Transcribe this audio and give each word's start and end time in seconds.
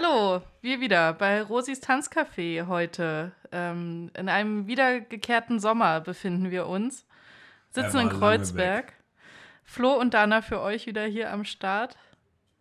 Hallo, 0.00 0.42
wir 0.60 0.80
wieder 0.80 1.12
bei 1.12 1.42
Rosis 1.42 1.80
Tanzcafé 1.80 2.68
heute. 2.68 3.32
Ähm, 3.50 4.12
in 4.16 4.28
einem 4.28 4.68
wiedergekehrten 4.68 5.58
Sommer 5.58 6.00
befinden 6.00 6.52
wir 6.52 6.68
uns. 6.68 7.04
Sitzen 7.70 8.02
in 8.02 8.08
Kreuzberg. 8.08 8.92
Flo 9.64 9.94
und 9.94 10.14
Dana 10.14 10.40
für 10.40 10.60
euch 10.60 10.86
wieder 10.86 11.04
hier 11.04 11.32
am 11.32 11.44
Start. 11.44 11.96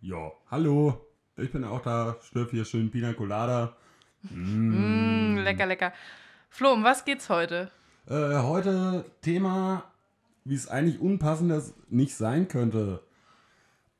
Ja, 0.01 0.31
hallo. 0.49 1.05
Ich 1.35 1.51
bin 1.51 1.63
auch 1.63 1.81
da. 1.81 2.15
Schlürf 2.23 2.49
hier 2.49 2.65
schön 2.65 2.89
Pina 2.89 3.13
Colada. 3.13 3.75
Mm. 4.23 5.35
Mm, 5.35 5.37
lecker, 5.37 5.67
lecker. 5.67 5.93
Flo, 6.49 6.73
um 6.73 6.83
was 6.83 7.05
geht's 7.05 7.29
heute? 7.29 7.69
Äh, 8.07 8.41
heute 8.41 9.05
Thema, 9.21 9.83
wie 10.43 10.55
es 10.55 10.67
eigentlich 10.67 10.99
unpassender 10.99 11.61
nicht 11.89 12.15
sein 12.15 12.47
könnte. 12.47 13.03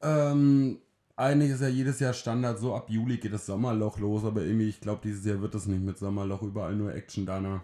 Ähm, 0.01 0.79
eigentlich 1.17 1.51
ist 1.51 1.61
ja 1.61 1.67
jedes 1.67 1.99
Jahr 1.99 2.13
Standard, 2.13 2.59
so 2.59 2.75
ab 2.75 2.89
Juli 2.89 3.17
geht 3.17 3.33
das 3.33 3.47
Sommerloch 3.47 3.97
los, 3.97 4.23
aber 4.23 4.43
irgendwie, 4.43 4.69
ich 4.69 4.79
glaube, 4.79 5.01
dieses 5.03 5.25
Jahr 5.25 5.41
wird 5.41 5.55
das 5.55 5.65
nicht 5.65 5.81
mit 5.81 5.97
Sommerloch, 5.97 6.43
überall 6.43 6.75
nur 6.75 6.93
Action, 6.93 7.25
Dana. 7.25 7.63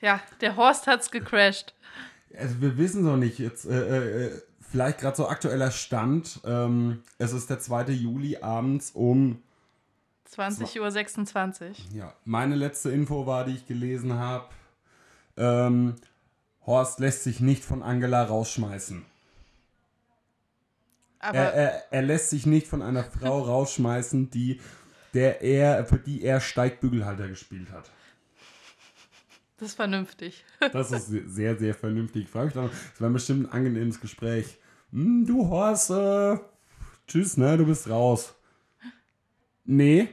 Ja, 0.00 0.20
der 0.40 0.56
Horst 0.56 0.86
hat's 0.86 1.10
gecrashed. 1.10 1.74
Also 2.36 2.60
wir 2.60 2.78
wissen 2.78 3.04
noch 3.04 3.16
nicht, 3.16 3.38
jetzt 3.38 3.66
äh, 3.66 4.26
äh, 4.26 4.42
vielleicht 4.60 4.98
gerade 4.98 5.16
so 5.16 5.28
aktueller 5.28 5.70
Stand. 5.70 6.40
Ähm, 6.44 7.02
es 7.18 7.32
ist 7.32 7.50
der 7.50 7.58
2. 7.58 7.92
Juli 7.92 8.38
abends 8.38 8.92
um 8.92 9.42
20.26 10.34 11.68
Uhr. 11.68 11.74
Ja, 11.94 12.14
meine 12.24 12.54
letzte 12.54 12.90
Info 12.90 13.26
war, 13.26 13.44
die 13.44 13.54
ich 13.54 13.66
gelesen 13.66 14.14
habe, 14.14 14.46
ähm, 15.36 15.96
Horst 16.66 17.00
lässt 17.00 17.24
sich 17.24 17.40
nicht 17.40 17.64
von 17.64 17.82
Angela 17.82 18.24
rausschmeißen. 18.24 19.04
Er, 21.20 21.34
er, 21.34 21.92
er, 21.92 22.02
lässt 22.02 22.30
sich 22.30 22.46
nicht 22.46 22.68
von 22.68 22.82
einer 22.82 23.04
Frau 23.04 23.40
rausschmeißen, 23.42 24.30
die, 24.30 24.60
der 25.14 25.42
er, 25.42 25.84
für 25.84 25.98
die 25.98 26.22
er 26.22 26.40
Steigbügelhalter 26.40 27.28
gespielt 27.28 27.72
hat. 27.72 27.90
Das 29.58 29.70
ist 29.70 29.74
vernünftig. 29.74 30.44
Das 30.72 30.92
ist 30.92 31.06
sehr, 31.06 31.56
sehr 31.58 31.74
vernünftig. 31.74 32.28
Frage 32.28 32.46
mich 32.46 32.54
dann, 32.54 32.70
es 32.94 33.00
war 33.00 33.10
bestimmt 33.10 33.46
ein 33.46 33.52
angenehmes 33.52 34.00
Gespräch. 34.00 34.58
Hm, 34.92 35.26
du 35.26 35.48
Horst, 35.48 35.90
äh, 35.90 36.38
tschüss, 37.06 37.36
ne, 37.36 37.56
du 37.56 37.66
bist 37.66 37.88
raus. 37.88 38.34
Nee. 39.64 40.08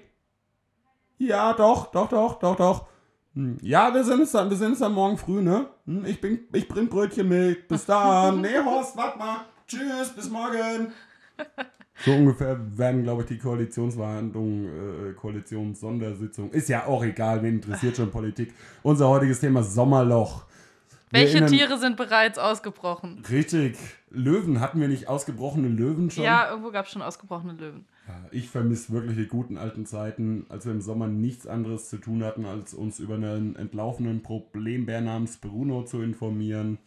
Ja, 1.17 1.53
doch, 1.53 1.91
doch, 1.91 2.09
doch, 2.09 2.39
doch, 2.39 2.55
doch. 2.55 2.87
Hm, 3.33 3.57
ja, 3.61 3.93
wir 3.93 4.03
sind 4.03 4.21
es 4.21 4.31
dann, 4.31 4.49
wir 4.49 4.57
sind 4.57 4.73
es 4.73 4.79
dann 4.79 4.93
morgen 4.93 5.17
früh, 5.17 5.41
ne? 5.41 5.67
Hm, 5.85 6.05
ich, 6.05 6.19
bin, 6.19 6.39
ich 6.53 6.67
bring 6.67 6.89
Brötchen 6.89 7.27
mit. 7.27 7.67
Bis 7.67 7.85
dann. 7.85 8.41
nee, 8.41 8.57
Horst, 8.57 8.97
warte 8.97 9.17
mal. 9.17 9.45
Tschüss, 9.67 10.09
bis 10.15 10.29
morgen. 10.29 10.91
So 12.05 12.11
ungefähr 12.11 12.59
werden, 12.77 13.03
glaube 13.03 13.23
ich, 13.23 13.29
die 13.29 13.37
Koalitionsverhandlungen, 13.37 15.09
äh, 15.09 15.13
Koalitionssondersitzung. 15.13 16.51
Ist 16.51 16.69
ja 16.69 16.85
auch 16.85 17.03
egal, 17.03 17.41
wen 17.41 17.55
interessiert 17.55 17.95
schon 17.95 18.11
Politik. 18.11 18.53
Unser 18.83 19.09
heutiges 19.09 19.39
Thema 19.39 19.63
Sommerloch. 19.63 20.45
Welche 21.11 21.37
erinnern, 21.39 21.51
Tiere 21.51 21.77
sind 21.79 21.97
bereits 21.97 22.37
ausgebrochen? 22.37 23.23
Richtig. 23.29 23.77
Löwen. 24.11 24.59
Hatten 24.59 24.79
wir 24.79 24.87
nicht 24.87 25.07
ausgebrochene 25.07 25.67
Löwen 25.67 26.11
schon? 26.11 26.23
Ja, 26.23 26.49
irgendwo 26.49 26.71
gab 26.71 26.85
es 26.85 26.91
schon 26.91 27.01
ausgebrochene 27.01 27.53
Löwen. 27.53 27.85
Ich 28.31 28.49
vermisse 28.49 28.91
wirklich 28.93 29.17
die 29.17 29.27
guten 29.27 29.57
alten 29.57 29.85
Zeiten, 29.85 30.45
als 30.49 30.65
wir 30.65 30.73
im 30.73 30.81
Sommer 30.81 31.07
nichts 31.07 31.47
anderes 31.47 31.89
zu 31.89 31.97
tun 31.97 32.23
hatten, 32.23 32.45
als 32.45 32.73
uns 32.73 32.99
über 32.99 33.15
einen 33.15 33.55
entlaufenen 33.55 34.21
Problembär 34.21 35.01
namens 35.01 35.37
Bruno 35.37 35.83
zu 35.83 36.01
informieren. 36.01 36.77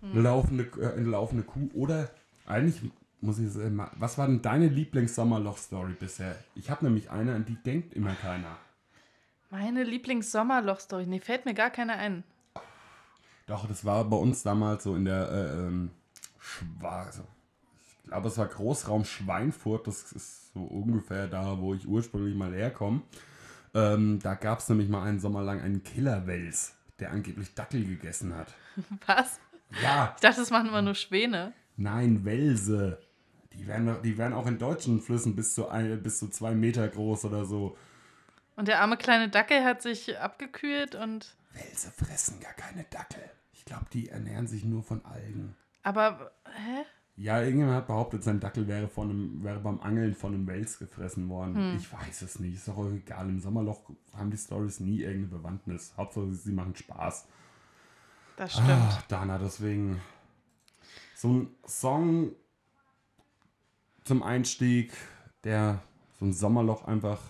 Hm. 0.00 0.12
Eine, 0.12 0.20
laufende, 0.20 0.64
äh, 0.80 0.96
eine 0.96 1.08
laufende 1.08 1.44
Kuh. 1.44 1.70
Oder 1.74 2.10
eigentlich 2.46 2.80
muss 3.20 3.38
ich 3.38 3.50
sagen, 3.50 3.86
was 3.96 4.18
war 4.18 4.26
denn 4.26 4.42
deine 4.42 4.68
Lieblings-Sommerloch-Story 4.68 5.94
bisher? 5.98 6.36
Ich 6.54 6.70
habe 6.70 6.84
nämlich 6.84 7.10
eine, 7.10 7.34
an 7.34 7.44
die 7.44 7.56
denkt 7.56 7.94
immer 7.94 8.14
keiner. 8.14 8.56
Meine 9.50 9.84
Lieblings-Sommerloch-Story? 9.84 11.06
Nee, 11.06 11.20
fällt 11.20 11.44
mir 11.44 11.54
gar 11.54 11.70
keine 11.70 11.96
ein. 11.96 12.24
Doch, 13.46 13.66
das 13.66 13.84
war 13.84 14.04
bei 14.04 14.16
uns 14.16 14.42
damals 14.42 14.84
so 14.84 14.94
in 14.94 15.04
der 15.04 15.28
äh, 15.28 15.58
ähm, 15.58 15.90
also, 16.82 17.22
ich 17.80 18.08
glaube, 18.08 18.28
es 18.28 18.38
war 18.38 18.46
Großraum 18.46 19.04
Schweinfurt, 19.04 19.86
das 19.86 20.12
ist 20.12 20.52
so 20.54 20.60
ungefähr 20.60 21.26
da, 21.26 21.58
wo 21.58 21.74
ich 21.74 21.86
ursprünglich 21.86 22.34
mal 22.34 22.52
herkomme. 22.52 23.02
Ähm, 23.74 24.18
da 24.22 24.34
gab 24.34 24.58
es 24.58 24.68
nämlich 24.68 24.88
mal 24.88 25.04
einen 25.04 25.20
Sommer 25.20 25.42
lang 25.42 25.60
einen 25.60 25.82
Killerwels, 25.82 26.74
der 26.98 27.12
angeblich 27.12 27.54
Dackel 27.54 27.84
gegessen 27.84 28.34
hat. 28.34 28.52
Was? 29.06 29.38
Ja. 29.82 30.12
Ich 30.16 30.20
dachte, 30.20 30.40
das 30.40 30.50
machen 30.50 30.68
immer 30.68 30.82
nur 30.82 30.94
Schwäne. 30.94 31.52
Nein, 31.76 32.24
Welse. 32.24 32.98
Die 33.52 33.66
werden, 33.66 33.96
die 34.02 34.16
werden 34.16 34.32
auch 34.32 34.46
in 34.46 34.58
deutschen 34.58 35.00
Flüssen 35.00 35.34
bis 35.36 35.54
zu, 35.54 35.68
ein, 35.68 36.02
bis 36.02 36.18
zu 36.18 36.28
zwei 36.28 36.54
Meter 36.54 36.86
groß 36.88 37.24
oder 37.24 37.44
so. 37.44 37.76
Und 38.56 38.68
der 38.68 38.80
arme 38.80 38.96
kleine 38.96 39.28
Dackel 39.28 39.64
hat 39.64 39.82
sich 39.82 40.18
abgekühlt 40.18 40.94
und. 40.94 41.36
Welse 41.52 41.90
fressen 41.90 42.40
gar 42.40 42.52
keine 42.52 42.84
Dackel. 42.90 43.22
Ich 43.52 43.64
glaube, 43.64 43.86
die 43.92 44.08
ernähren 44.08 44.46
sich 44.46 44.64
nur 44.64 44.82
von 44.82 45.04
Algen. 45.04 45.56
Aber, 45.82 46.32
hä? 46.44 46.84
Ja, 47.16 47.42
irgendjemand 47.42 47.76
hat 47.76 47.86
behauptet, 47.86 48.24
sein 48.24 48.40
Dackel 48.40 48.66
wäre, 48.66 48.88
von 48.88 49.10
einem, 49.10 49.44
wäre 49.44 49.60
beim 49.60 49.80
Angeln 49.80 50.14
von 50.14 50.32
einem 50.32 50.46
Wels 50.46 50.78
gefressen 50.78 51.28
worden. 51.28 51.54
Hm. 51.54 51.76
Ich 51.76 51.92
weiß 51.92 52.22
es 52.22 52.38
nicht. 52.38 52.54
Ist 52.54 52.68
doch 52.68 52.78
auch 52.78 52.90
egal. 52.90 53.28
Im 53.28 53.40
Sommerloch 53.40 53.90
haben 54.14 54.30
die 54.30 54.38
Stories 54.38 54.80
nie 54.80 55.00
irgendeine 55.00 55.38
Bewandtnis. 55.38 55.92
Hauptsache, 55.96 56.32
sie 56.32 56.52
machen 56.52 56.74
Spaß. 56.74 57.26
Das 58.40 58.54
stimmt. 58.54 58.70
Ah, 58.70 59.02
Dana, 59.08 59.36
deswegen 59.36 60.00
so 61.14 61.28
ein 61.28 61.54
Song 61.66 62.32
zum 64.04 64.22
Einstieg, 64.22 64.94
der 65.44 65.82
so 66.18 66.24
ein 66.24 66.32
Sommerloch 66.32 66.86
einfach. 66.86 67.20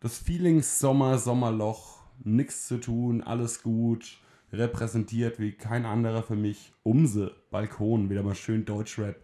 Das 0.00 0.16
Feeling 0.16 0.62
Sommer, 0.62 1.18
Sommerloch, 1.18 1.98
nichts 2.24 2.68
zu 2.68 2.80
tun, 2.80 3.22
alles 3.22 3.62
gut 3.62 4.16
repräsentiert 4.50 5.38
wie 5.40 5.52
kein 5.52 5.84
anderer 5.84 6.22
für 6.22 6.36
mich. 6.36 6.72
Umse, 6.84 7.34
Balkon, 7.50 8.08
wieder 8.08 8.22
mal 8.22 8.34
schön 8.34 8.64
Deutschrap. 8.64 9.16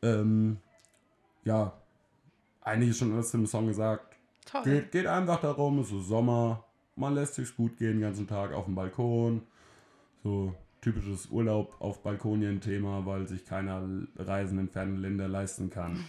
Ähm, 0.00 0.56
ja, 1.44 1.74
eigentlich 2.62 2.88
ist 2.88 3.00
schon 3.00 3.12
alles 3.12 3.34
im 3.34 3.44
Song 3.44 3.66
gesagt. 3.66 4.16
Toll. 4.46 4.62
Geht, 4.62 4.92
geht 4.92 5.06
einfach 5.06 5.42
darum, 5.42 5.80
es 5.80 5.92
ist 5.92 6.08
Sommer, 6.08 6.64
man 6.96 7.14
lässt 7.14 7.34
sich's 7.34 7.54
gut 7.54 7.76
gehen 7.76 7.98
den 7.98 8.00
ganzen 8.00 8.26
Tag 8.26 8.54
auf 8.54 8.64
dem 8.64 8.74
Balkon. 8.74 9.42
So 10.22 10.54
typisches 10.80 11.26
Urlaub 11.26 11.76
auf 11.80 12.02
Balkonien-Thema, 12.02 13.06
weil 13.06 13.26
sich 13.28 13.44
keiner 13.44 13.88
Reisen 14.16 14.58
in 14.58 14.68
ferne 14.68 14.96
Länder 14.96 15.28
leisten 15.28 15.70
kann. 15.70 16.04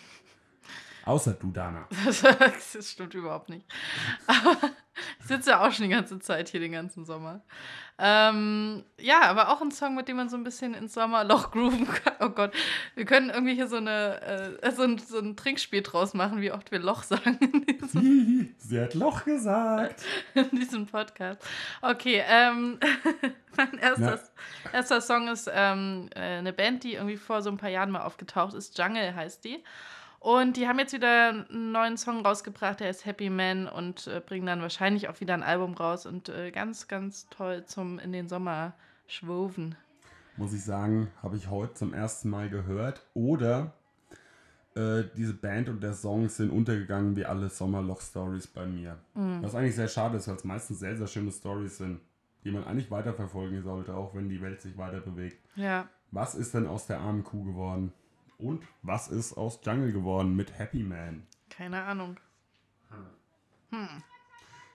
Außer 1.05 1.33
du, 1.33 1.51
Dana. 1.51 1.87
das 2.21 2.91
stimmt 2.91 3.13
überhaupt 3.13 3.49
nicht. 3.49 3.65
Aber 4.25 4.71
ich 5.23 5.29
sitze 5.29 5.51
ja 5.51 5.65
auch 5.65 5.71
schon 5.71 5.85
die 5.85 5.91
ganze 5.91 6.19
Zeit 6.19 6.49
hier, 6.49 6.59
den 6.59 6.73
ganzen 6.73 7.05
Sommer. 7.05 7.41
Ähm, 7.97 8.83
ja, 8.99 9.21
aber 9.21 9.49
auch 9.49 9.61
ein 9.61 9.71
Song, 9.71 9.95
mit 9.95 10.09
dem 10.09 10.17
man 10.17 10.27
so 10.27 10.35
ein 10.35 10.43
bisschen 10.43 10.73
ins 10.73 10.93
Sommerloch 10.93 11.51
grooven 11.51 11.87
kann. 11.87 12.13
Oh 12.19 12.29
Gott, 12.29 12.53
wir 12.95 13.05
können 13.05 13.29
irgendwie 13.29 13.55
hier 13.55 13.67
so, 13.67 13.77
eine, 13.77 14.59
äh, 14.61 14.71
so, 14.71 14.83
ein, 14.83 14.97
so 14.97 15.19
ein 15.19 15.37
Trinkspiel 15.37 15.81
draus 15.81 16.13
machen, 16.13 16.41
wie 16.41 16.51
oft 16.51 16.71
wir 16.71 16.79
Loch 16.79 17.03
sagen. 17.03 17.37
Sie 18.57 18.81
hat 18.81 18.95
Loch 18.95 19.23
gesagt. 19.23 20.03
In 20.33 20.49
diesem 20.51 20.87
Podcast. 20.87 21.41
Okay, 21.81 22.21
ähm, 22.27 22.79
mein 23.55 23.77
erster, 23.77 24.19
erster 24.73 24.99
Song 24.99 25.29
ist 25.29 25.49
ähm, 25.53 26.09
äh, 26.15 26.39
eine 26.39 26.51
Band, 26.51 26.83
die 26.83 26.95
irgendwie 26.95 27.17
vor 27.17 27.41
so 27.41 27.49
ein 27.49 27.57
paar 27.57 27.69
Jahren 27.69 27.91
mal 27.91 28.01
aufgetaucht 28.01 28.55
ist. 28.55 28.77
Jungle 28.77 29.15
heißt 29.15 29.45
die. 29.45 29.63
Und 30.23 30.55
die 30.55 30.69
haben 30.69 30.79
jetzt 30.79 30.93
wieder 30.93 31.31
einen 31.31 31.73
neuen 31.73 31.97
Song 31.97 32.25
rausgebracht, 32.25 32.79
der 32.79 32.89
ist 32.89 33.05
Happy 33.05 33.29
Man 33.29 33.67
und 33.67 34.07
äh, 34.07 34.21
bringen 34.25 34.45
dann 34.45 34.61
wahrscheinlich 34.61 35.09
auch 35.09 35.19
wieder 35.19 35.33
ein 35.33 35.43
Album 35.43 35.73
raus 35.73 36.05
und 36.05 36.29
äh, 36.29 36.49
ganz, 36.51 36.87
ganz 36.87 37.27
toll 37.29 37.65
zum 37.65 37.99
in 37.99 38.13
den 38.13 38.29
Sommer 38.29 38.71
schwoven. 39.05 39.75
Muss 40.37 40.53
ich 40.53 40.63
sagen, 40.63 41.11
habe 41.21 41.35
ich 41.35 41.49
heute 41.49 41.73
zum 41.73 41.93
ersten 41.93 42.29
Mal 42.29 42.49
gehört. 42.49 43.05
Oder 43.13 43.73
äh, 44.75 45.03
diese 45.17 45.33
Band 45.33 45.67
und 45.67 45.83
der 45.83 45.93
Song 45.93 46.29
sind 46.29 46.51
untergegangen 46.51 47.17
wie 47.17 47.25
alle 47.25 47.49
Sommerloch-Stories 47.49 48.47
bei 48.47 48.65
mir. 48.65 48.99
Mhm. 49.15 49.43
Was 49.43 49.55
eigentlich 49.55 49.75
sehr 49.75 49.89
schade 49.89 50.15
ist, 50.15 50.29
weil 50.29 50.37
es 50.37 50.45
meistens 50.45 50.79
sehr, 50.79 50.95
sehr 50.95 51.07
schöne 51.07 51.33
Stories 51.33 51.79
sind, 51.79 51.99
die 52.45 52.51
man 52.51 52.63
eigentlich 52.63 52.89
weiterverfolgen 52.89 53.61
sollte, 53.61 53.93
auch 53.93 54.15
wenn 54.15 54.29
die 54.29 54.41
Welt 54.41 54.61
sich 54.61 54.77
weiter 54.77 55.01
bewegt. 55.01 55.45
Ja. 55.57 55.89
Was 56.11 56.33
ist 56.33 56.53
denn 56.53 56.65
aus 56.65 56.87
der 56.87 57.01
armen 57.01 57.25
Kuh 57.25 57.43
geworden? 57.43 57.91
Und 58.43 58.63
was 58.81 59.07
ist 59.07 59.37
aus 59.37 59.59
Jungle 59.63 59.93
geworden 59.93 60.35
mit 60.35 60.59
Happy 60.59 60.83
Man? 60.83 61.25
Keine 61.49 61.81
Ahnung. 61.83 62.17
Hm. 63.69 63.87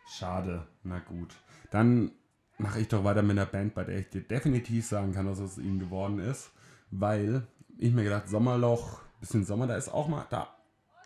Schade, 0.07 0.67
na 0.85 1.01
gut. 1.01 1.37
Dann 1.71 2.13
mache 2.57 2.81
ich 2.81 2.89
doch 2.89 3.05
weiter 3.05 3.23
mit 3.23 3.33
einer 3.33 3.47
Band, 3.47 3.75
bei 3.75 3.85
der 3.85 3.99
ich 3.99 4.09
dir 4.09 4.23
definitiv 4.23 4.87
sagen 4.87 5.13
kann, 5.13 5.27
dass 5.27 5.39
es 5.39 5.59
ihnen 5.59 5.79
geworden 5.79 6.19
ist, 6.19 6.51
weil 6.91 7.47
ich 7.77 7.93
mir 7.93 8.05
gedacht, 8.05 8.29
Sommerloch, 8.29 9.03
bisschen 9.21 9.45
Sommer, 9.45 9.67
da 9.67 9.77
ist 9.77 9.91
auch 9.91 10.09
mal, 10.09 10.27
da 10.31 10.49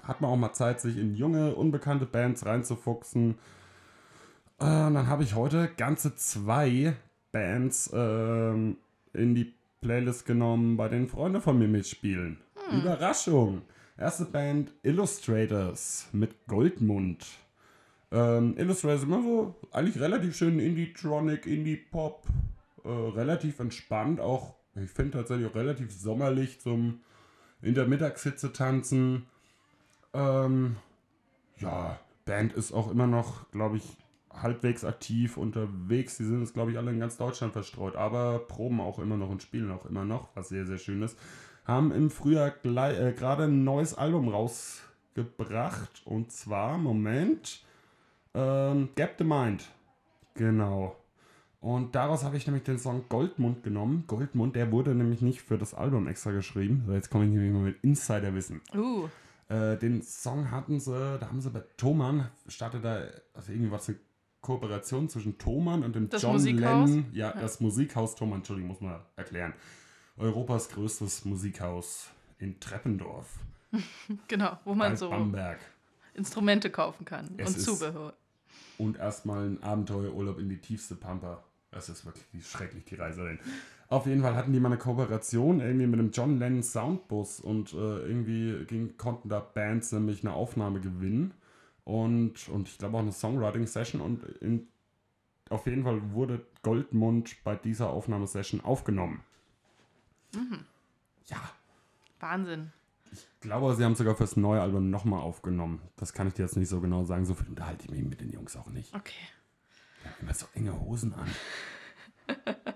hat 0.05 0.21
man 0.21 0.31
auch 0.31 0.37
mal 0.37 0.53
Zeit, 0.53 0.81
sich 0.81 0.97
in 0.97 1.17
junge, 1.17 1.57
unbekannte 1.57 2.07
Bands 2.07 2.47
reinzufuchsen. 2.47 3.39
Äh, 4.61 4.65
und 4.65 4.95
dann 4.95 5.09
habe 5.09 5.25
ich 5.25 5.35
heute 5.35 5.69
ganze 5.77 6.15
zwei 6.15 6.95
Bands 7.33 7.91
ähm, 7.93 8.77
in 9.13 9.35
die 9.35 9.53
Playlist 9.83 10.27
genommen, 10.27 10.77
bei 10.77 10.89
denen 10.89 11.09
Freunde 11.09 11.41
von 11.41 11.59
mir 11.59 11.69
mitspielen. 11.69 12.39
Hm. 12.73 12.81
Überraschung. 12.81 13.63
Erste 13.99 14.25
Band 14.25 14.73
Illustrators 14.83 16.09
mit 16.13 16.47
Goldmund. 16.47 17.27
Ähm, 18.11 18.57
Illustrators 18.59 19.05
immer 19.05 19.23
so 19.23 19.55
eigentlich 19.71 20.01
relativ 20.01 20.37
schön 20.37 20.59
Indie-Tronic, 20.59 21.47
Indie-Pop. 21.47 22.27
Äh, 22.85 22.89
relativ 22.89 23.61
entspannt, 23.61 24.21
auch 24.21 24.57
ich 24.75 24.91
finde 24.91 25.19
tatsächlich 25.19 25.47
auch 25.47 25.55
relativ 25.55 25.93
sommerlich 25.93 26.61
zum 26.61 27.01
in 27.61 27.75
der 27.75 27.87
Mittagshitze 27.87 28.53
tanzen. 28.53 29.27
Ähm, 30.15 30.77
ja, 31.59 32.01
Band 32.25 32.55
ist 32.55 32.73
auch 32.73 32.91
immer 32.91 33.07
noch, 33.07 33.51
glaube 33.53 33.77
ich, 33.77 33.85
halbwegs 34.33 34.85
aktiv 34.85 35.37
unterwegs. 35.37 36.17
Die 36.17 36.25
sind 36.25 36.41
jetzt, 36.41 36.55
glaube 36.55 36.73
ich, 36.73 36.79
alle 36.79 36.91
in 36.91 36.99
ganz 36.99 37.17
Deutschland 37.19 37.53
verstreut, 37.53 37.95
aber 37.97 38.41
proben 38.41 38.81
auch 38.81 38.99
immer 38.99 39.17
noch 39.17 39.29
und 39.29 39.43
spielen 39.43 39.71
auch 39.71 39.87
immer 39.87 40.05
noch, 40.05 40.29
was 40.35 40.49
sehr, 40.49 40.67
sehr 40.67 40.79
schön 40.79 41.03
ist. 41.03 41.17
Haben 41.65 41.93
im 41.93 42.11
Frühjahr 42.11 42.53
äh, 42.65 43.13
gerade 43.13 43.45
ein 43.45 43.65
neues 43.65 43.95
Album 43.95 44.29
rausgebracht 44.29 46.03
und 46.05 46.33
zwar, 46.33 46.79
Moment, 46.79 47.65
ähm, 48.35 48.89
Gap 48.95 49.15
the 49.19 49.25
Mind. 49.25 49.69
Genau. 50.35 50.97
Und 51.61 51.95
daraus 51.95 52.25
habe 52.25 52.37
ich 52.37 52.47
nämlich 52.47 52.65
den 52.65 52.79
Song 52.79 53.05
Goldmund 53.09 53.63
genommen. 53.63 54.05
Goldmund, 54.09 54.57
der 54.57 54.73
wurde 54.73 54.97
nämlich 54.97 55.23
nicht 55.23 55.43
für 55.43 55.59
das 55.59 55.75
Album 55.75 56.09
extra 56.09 56.33
geschrieben. 56.33 56.83
So, 56.87 56.93
jetzt 56.93 57.09
komme 57.09 57.25
ich 57.25 57.31
nämlich 57.31 57.53
mal 57.53 57.63
mit 57.63 57.77
Insiderwissen. 57.85 58.61
Uh. 58.75 59.09
Äh, 59.49 59.77
den 59.77 60.03
Song 60.03 60.51
hatten 60.51 60.81
sie, 60.81 61.19
da 61.21 61.29
haben 61.29 61.41
sie 61.41 61.51
bei 61.51 61.63
Thomann, 61.77 62.29
startet 62.49 62.85
da, 62.85 63.03
also 63.35 63.53
irgendwie 63.53 63.71
was 63.71 63.89
eine 63.89 63.99
Kooperation 64.41 65.09
zwischen 65.09 65.39
Thomann 65.39 65.85
und 65.85 65.95
dem 65.95 66.09
das 66.09 66.23
John 66.23 66.33
Musikhaus? 66.33 66.91
Lennon. 66.91 67.07
Ja, 67.13 67.33
ja, 67.33 67.41
das 67.41 67.61
Musikhaus 67.61 68.17
Thomann, 68.17 68.39
Entschuldigung, 68.39 68.71
muss 68.73 68.81
man 68.81 69.01
erklären. 69.15 69.53
Europas 70.17 70.69
größtes 70.69 71.25
Musikhaus 71.25 72.11
in 72.39 72.59
Treppendorf. 72.61 73.39
genau, 74.29 74.59
wo 74.65 74.75
man 74.75 74.97
so 74.97 75.11
Bamberg. 75.11 75.59
Instrumente 76.15 76.71
kaufen 76.71 77.05
kann 77.05 77.35
es 77.39 77.55
und 77.55 77.61
Zubehör. 77.61 78.15
Und 78.79 78.99
erstmal 78.99 79.49
ein 79.49 79.63
Abenteuerurlaub 79.63 80.39
in 80.39 80.49
die 80.49 80.59
tiefste 80.59 80.95
Pampa. 80.95 81.43
Das 81.71 81.89
ist 81.89 82.05
wirklich 82.05 82.47
schrecklich, 82.47 82.85
die 82.85 82.97
Reise 82.97 83.23
dahin. 83.23 83.39
Auf 83.89 84.07
jeden 84.07 84.23
Fall 84.23 84.35
hatten 84.35 84.53
die 84.53 84.61
mal 84.61 84.69
eine 84.69 84.79
Kooperation 84.79 85.61
irgendwie 85.61 85.87
mit 85.87 86.01
dem 86.01 86.11
John 86.11 86.39
Lennon 86.39 86.63
Soundbus 86.63 87.41
und 87.41 87.73
äh, 87.73 87.77
irgendwie 87.77 88.65
ging, 88.67 88.97
konnten 88.97 89.29
da 89.29 89.41
Bands 89.41 89.93
nämlich 89.93 90.23
eine 90.23 90.35
Aufnahme 90.35 90.81
gewinnen 90.81 91.35
und, 91.85 92.49
und 92.49 92.69
ich 92.69 92.79
glaube 92.79 92.97
auch 92.97 93.03
eine 93.03 93.13
Songwriting-Session 93.13 94.01
und 94.01 94.25
in, 94.41 94.69
auf 95.51 95.67
jeden 95.67 95.85
Fall 95.85 96.13
wurde 96.13 96.45
Goldmund 96.63 97.37
bei 97.45 97.55
dieser 97.57 97.91
Aufnahmesession 97.91 98.61
aufgenommen. 98.61 99.23
Mhm. 100.35 100.65
Ja. 101.27 101.41
Wahnsinn. 102.21 102.73
Ich 103.13 103.29
glaube, 103.41 103.75
sie 103.75 103.85
haben 103.85 103.95
sogar 103.95 104.17
fürs 104.17 104.37
neue 104.37 104.61
Album 104.61 104.91
nochmal 104.91 105.21
aufgenommen. 105.21 105.83
Das 105.97 106.13
kann 106.13 106.29
ich 106.29 106.35
dir 106.35 106.43
jetzt 106.43 106.57
nicht 106.57 106.69
so 106.69 106.81
genau 106.81 107.05
sagen. 107.05 107.27
So 107.27 107.35
viel 107.35 107.49
unterhalte 107.49 107.85
ich 107.85 107.91
mich 107.91 108.03
mit 108.05 108.21
den 108.21 108.31
Jungs 108.31 108.57
auch 108.57 108.69
nicht. 108.69 108.95
Okay. 108.95 109.13
Die 110.03 110.09
haben 110.09 110.17
immer 110.21 110.35
so 110.35 110.47
enge 110.55 110.81
Hosen 110.81 111.13
an. 111.15 111.31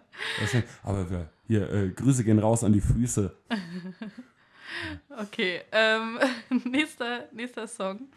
aber 0.82 1.10
wir, 1.10 1.30
hier, 1.46 1.70
äh, 1.72 1.88
Grüße 1.90 2.24
gehen 2.24 2.38
raus 2.38 2.64
an 2.64 2.72
die 2.72 2.80
Füße. 2.80 3.34
okay, 5.18 5.62
ähm, 5.72 6.18
nächster, 6.64 7.28
nächster 7.32 7.66
Song 7.66 8.08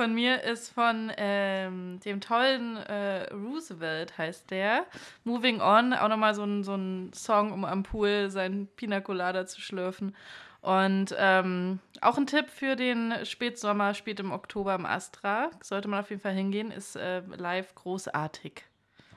von 0.00 0.14
mir 0.14 0.42
ist 0.44 0.70
von 0.70 1.12
ähm, 1.18 2.00
dem 2.06 2.22
tollen 2.22 2.78
äh, 2.78 3.30
Roosevelt, 3.34 4.16
heißt 4.16 4.50
der. 4.50 4.86
Moving 5.24 5.60
On, 5.60 5.92
auch 5.92 6.08
nochmal 6.08 6.34
so 6.34 6.42
ein, 6.42 6.64
so 6.64 6.74
ein 6.74 7.12
Song, 7.12 7.52
um 7.52 7.66
am 7.66 7.82
Pool 7.82 8.30
seinen 8.30 8.66
Pina 8.66 9.02
Colada 9.02 9.44
zu 9.44 9.60
schlürfen. 9.60 10.16
Und 10.62 11.14
ähm, 11.18 11.80
auch 12.00 12.16
ein 12.16 12.26
Tipp 12.26 12.48
für 12.48 12.76
den 12.76 13.12
Spätsommer, 13.24 13.92
spät 13.92 14.20
im 14.20 14.32
Oktober 14.32 14.74
im 14.74 14.86
Astra. 14.86 15.50
Sollte 15.62 15.88
man 15.88 16.00
auf 16.00 16.08
jeden 16.08 16.22
Fall 16.22 16.32
hingehen, 16.32 16.70
ist 16.70 16.96
äh, 16.96 17.20
live 17.36 17.74
großartig. 17.74 18.64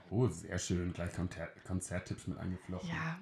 Oh, 0.09 0.27
sehr 0.27 0.59
schön. 0.59 0.91
Gleich 0.91 1.13
Konzer 1.13 1.47
Konzerttipps 1.65 2.27
mit 2.27 2.37
eingeflochten. 2.37 2.89
Ja. 2.89 3.19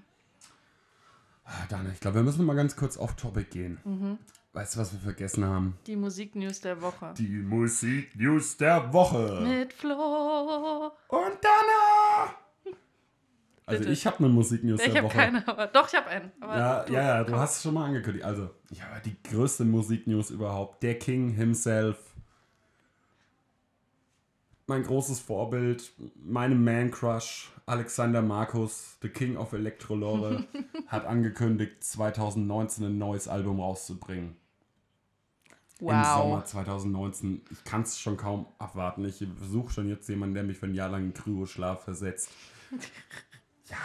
Ah, 1.44 1.68
Dana, 1.70 1.92
ich 1.92 2.00
glaube, 2.00 2.16
wir 2.16 2.24
müssen 2.24 2.44
mal 2.44 2.56
ganz 2.56 2.76
kurz 2.76 2.98
off 2.98 3.16
Topic 3.18 3.52
gehen. 3.52 3.80
Mhm. 3.84 4.18
Weißt 4.54 4.76
du, 4.76 4.80
was 4.80 4.92
wir 4.92 5.00
vergessen 5.00 5.46
haben? 5.46 5.78
Die 5.88 5.96
Musiknews 5.96 6.60
der 6.60 6.82
Woche. 6.82 7.14
Die 7.18 7.38
Musiknews 7.38 8.58
der 8.58 8.92
Woche. 8.92 9.42
Mit 9.42 9.72
Flo. 9.72 10.92
Und 11.08 11.38
Dana. 11.42 12.36
Also 13.68 13.90
ich 13.90 14.06
habe 14.06 14.18
eine 14.18 14.28
Musiknews 14.28 14.82
der 14.82 14.88
Woche. 14.88 14.98
Ich 14.98 15.04
habe 15.04 15.14
keine, 15.14 15.48
aber 15.48 15.68
doch, 15.68 15.88
ich 15.88 15.94
habe 15.94 16.08
einen. 16.08 16.32
ja, 16.42 16.84
du, 16.84 16.94
ja, 16.94 17.24
du 17.24 17.36
hast 17.38 17.58
es 17.58 17.64
schon 17.64 17.76
mal 17.76 17.86
angekündigt. 17.86 18.26
Also, 18.26 18.50
ja, 18.72 19.00
die 19.06 19.16
größte 19.24 19.64
Musiknews 19.64 20.30
überhaupt. 20.30 20.84
Der 20.84 21.00
King 21.00 21.30
himself. 21.30 21.98
Mein 24.68 24.84
großes 24.84 25.20
Vorbild, 25.20 25.94
meine 26.22 26.56
Man-Crush, 26.56 27.52
Alexander 27.66 28.22
Markus, 28.22 28.98
The 29.02 29.10
King 29.10 29.38
of 29.38 29.54
Electrolore, 29.54 30.44
hat 30.88 31.06
angekündigt, 31.06 31.82
2019 31.82 32.86
ein 32.86 32.98
neues 32.98 33.30
Album 33.30 33.62
rauszubringen. 33.62 34.36
Wow. 35.82 35.94
Im 35.94 36.04
Sommer 36.04 36.46
2019. 36.46 37.42
Ich 37.50 37.64
kann 37.64 37.82
es 37.82 38.00
schon 38.00 38.16
kaum 38.16 38.46
abwarten. 38.60 39.04
Ich 39.04 39.26
suche 39.42 39.74
schon 39.74 39.90
jetzt 39.90 40.08
jemanden, 40.10 40.36
der 40.36 40.44
mich 40.44 40.60
für 40.60 40.68
ein 40.68 40.76
Jahr 40.76 40.90
lang 40.90 41.06
in 41.06 41.14
Kryoschlaf 41.14 41.84
versetzt. 41.84 42.30
ja. 43.68 43.78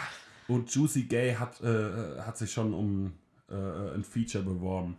Und 0.47 0.73
Juicy 0.73 1.03
Gay 1.03 1.33
hat, 1.33 1.59
äh, 1.61 2.21
hat 2.21 2.37
sich 2.37 2.51
schon 2.51 2.75
um 2.75 3.13
äh, 3.49 3.95
ein 3.95 4.03
Feature 4.03 4.43
beworben. 4.43 4.95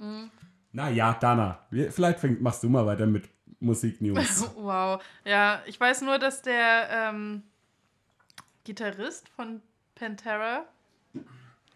Mhm. 0.00 0.30
Naja, 0.72 1.12
Dana, 1.20 1.66
vielleicht 1.70 2.20
fäng, 2.20 2.40
machst 2.40 2.62
du 2.62 2.70
mal 2.70 2.86
weiter 2.86 3.06
mit 3.06 3.28
Musiknews. 3.60 4.50
wow. 4.56 5.02
Ja, 5.26 5.62
ich 5.66 5.78
weiß 5.78 6.00
nur, 6.00 6.18
dass 6.18 6.40
der 6.40 6.88
ähm, 6.90 7.42
Gitarrist 8.64 9.28
von 9.28 9.60
Pantera 9.94 10.64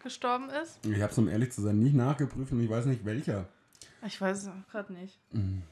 gestorben 0.01 0.49
ist. 0.49 0.83
Ich 0.83 0.99
habe 0.99 1.11
es, 1.11 1.17
um 1.19 1.27
ehrlich 1.27 1.51
zu 1.51 1.61
sein, 1.61 1.77
nicht 1.77 1.93
nachgeprüft 1.93 2.51
und 2.51 2.63
ich 2.63 2.69
weiß 2.69 2.85
nicht 2.87 3.05
welcher. 3.05 3.47
Ich 4.07 4.19
weiß 4.19 4.43
es 4.43 4.49
gerade 4.71 4.93
nicht. 4.93 5.19
Mhm. 5.31 5.63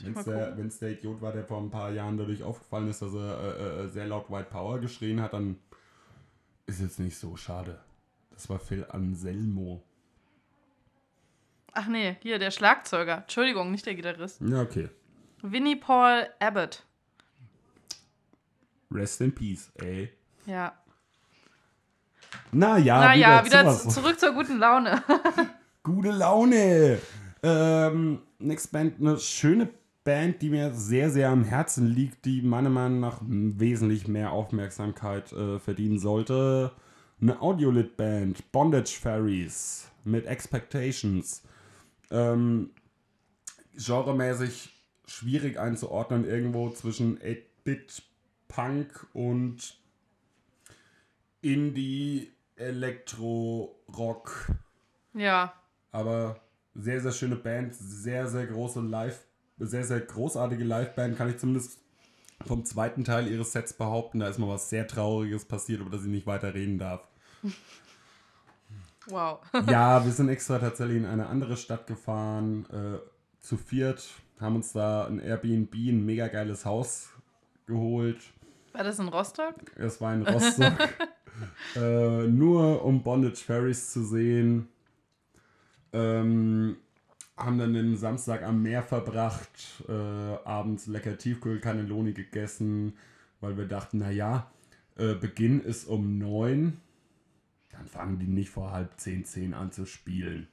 Wenn 0.00 0.16
es 0.16 0.24
der, 0.24 0.52
der, 0.52 0.90
Idiot 0.90 1.20
war, 1.20 1.32
der 1.32 1.44
vor 1.44 1.60
ein 1.60 1.70
paar 1.70 1.90
Jahren 1.90 2.16
dadurch 2.16 2.42
aufgefallen 2.42 2.88
ist, 2.88 3.02
dass 3.02 3.14
er 3.14 3.40
äh, 3.40 3.84
äh, 3.84 3.88
sehr 3.88 4.06
laut 4.06 4.30
White 4.30 4.48
Power 4.50 4.78
geschrien 4.78 5.20
hat, 5.20 5.32
dann 5.32 5.58
ist 6.66 6.80
jetzt 6.80 7.00
nicht 7.00 7.18
so 7.18 7.36
schade. 7.36 7.80
Das 8.30 8.48
war 8.48 8.58
Phil 8.58 8.86
Anselmo. 8.90 9.82
Ach 11.72 11.88
nee, 11.88 12.16
hier, 12.22 12.38
der 12.38 12.50
Schlagzeuger. 12.50 13.18
Entschuldigung, 13.18 13.72
nicht 13.72 13.86
der 13.86 13.94
Gitarrist. 13.94 14.40
Ja, 14.40 14.62
okay. 14.62 14.88
Winnie 15.42 15.76
Paul 15.76 16.28
Abbott. 16.38 16.84
Rest 18.90 19.20
in 19.20 19.34
Peace, 19.34 19.70
ey. 19.76 20.12
Ja. 20.46 20.72
Naja, 22.52 23.00
naja 23.00 23.44
wieder, 23.44 23.64
wieder 23.64 23.78
zurück 23.90 24.18
zur 24.18 24.32
guten 24.32 24.58
Laune. 24.58 25.02
Gute 25.88 26.10
Laune. 26.10 26.98
Ähm, 27.42 28.18
Next 28.38 28.72
Band, 28.72 29.00
eine 29.00 29.18
schöne 29.18 29.70
Band, 30.04 30.42
die 30.42 30.50
mir 30.50 30.74
sehr, 30.74 31.10
sehr 31.10 31.30
am 31.30 31.44
Herzen 31.44 31.86
liegt, 31.86 32.26
die 32.26 32.42
meiner 32.42 32.68
Meinung 32.68 33.00
nach 33.00 33.22
wesentlich 33.22 34.06
mehr 34.06 34.32
Aufmerksamkeit 34.32 35.32
äh, 35.32 35.58
verdienen 35.58 35.98
sollte. 35.98 36.72
Eine 37.22 37.40
Audiolit-Band, 37.40 38.52
Bondage 38.52 38.98
Fairies 39.00 39.90
mit 40.04 40.26
Expectations. 40.26 41.42
Ähm, 42.10 42.70
genremäßig 43.74 44.70
schwierig 45.06 45.58
einzuordnen, 45.58 46.26
irgendwo 46.26 46.68
zwischen 46.68 47.18
8-Bit, 47.18 48.02
Punk 48.46 49.06
und 49.14 49.80
Indie, 51.40 52.30
Elektro, 52.56 53.80
Rock. 53.96 54.52
Ja. 55.14 55.54
Aber 55.90 56.40
sehr, 56.74 57.00
sehr 57.00 57.12
schöne 57.12 57.36
Band, 57.36 57.74
sehr, 57.74 58.26
sehr 58.28 58.46
große 58.46 58.80
Live, 58.80 59.24
sehr, 59.58 59.84
sehr 59.84 60.00
großartige 60.00 60.64
Liveband, 60.64 61.16
kann 61.16 61.30
ich 61.30 61.38
zumindest 61.38 61.80
vom 62.46 62.64
zweiten 62.64 63.04
Teil 63.04 63.26
ihres 63.26 63.52
Sets 63.52 63.72
behaupten. 63.72 64.20
Da 64.20 64.28
ist 64.28 64.38
mal 64.38 64.48
was 64.48 64.70
sehr 64.70 64.86
Trauriges 64.86 65.44
passiert, 65.44 65.80
über 65.80 65.90
das 65.90 66.02
ich 66.02 66.08
nicht 66.10 66.26
weiter 66.26 66.54
reden 66.54 66.78
darf. 66.78 67.06
Wow. 69.10 69.40
ja, 69.70 70.04
wir 70.04 70.12
sind 70.12 70.28
extra 70.28 70.58
tatsächlich 70.58 70.98
in 70.98 71.06
eine 71.06 71.28
andere 71.28 71.56
Stadt 71.56 71.86
gefahren, 71.86 72.66
äh, 72.70 72.98
zu 73.40 73.56
viert, 73.56 74.06
haben 74.40 74.56
uns 74.56 74.72
da 74.72 75.06
ein 75.06 75.18
Airbnb, 75.18 75.74
ein 75.74 76.04
mega 76.04 76.28
geiles 76.28 76.64
Haus 76.64 77.08
geholt. 77.66 78.18
War 78.72 78.84
das 78.84 78.98
in 78.98 79.08
Rostock? 79.08 79.54
Es 79.76 80.00
war 80.00 80.14
in 80.14 80.26
Rostock. 80.26 80.74
äh, 81.76 82.26
nur 82.26 82.84
um 82.84 83.02
Bondage 83.02 83.42
Ferries 83.44 83.90
zu 83.90 84.04
sehen. 84.04 84.68
Ähm, 85.92 86.76
haben 87.36 87.58
dann 87.58 87.72
den 87.72 87.96
Samstag 87.96 88.42
am 88.42 88.62
Meer 88.62 88.82
verbracht, 88.82 89.84
äh, 89.88 89.92
abends 89.92 90.86
lecker 90.86 91.16
Tiefkühlcannelloni 91.16 92.12
gegessen, 92.12 92.94
weil 93.40 93.56
wir 93.56 93.66
dachten, 93.66 93.98
naja, 93.98 94.50
äh, 94.96 95.14
Beginn 95.14 95.60
ist 95.60 95.84
um 95.86 96.18
neun, 96.18 96.78
dann 97.70 97.86
fangen 97.86 98.18
die 98.18 98.26
nicht 98.26 98.50
vor 98.50 98.72
halb 98.72 98.98
zehn, 98.98 99.24
zehn 99.24 99.54
an 99.54 99.70
zu 99.70 99.86
spielen. 99.86 100.48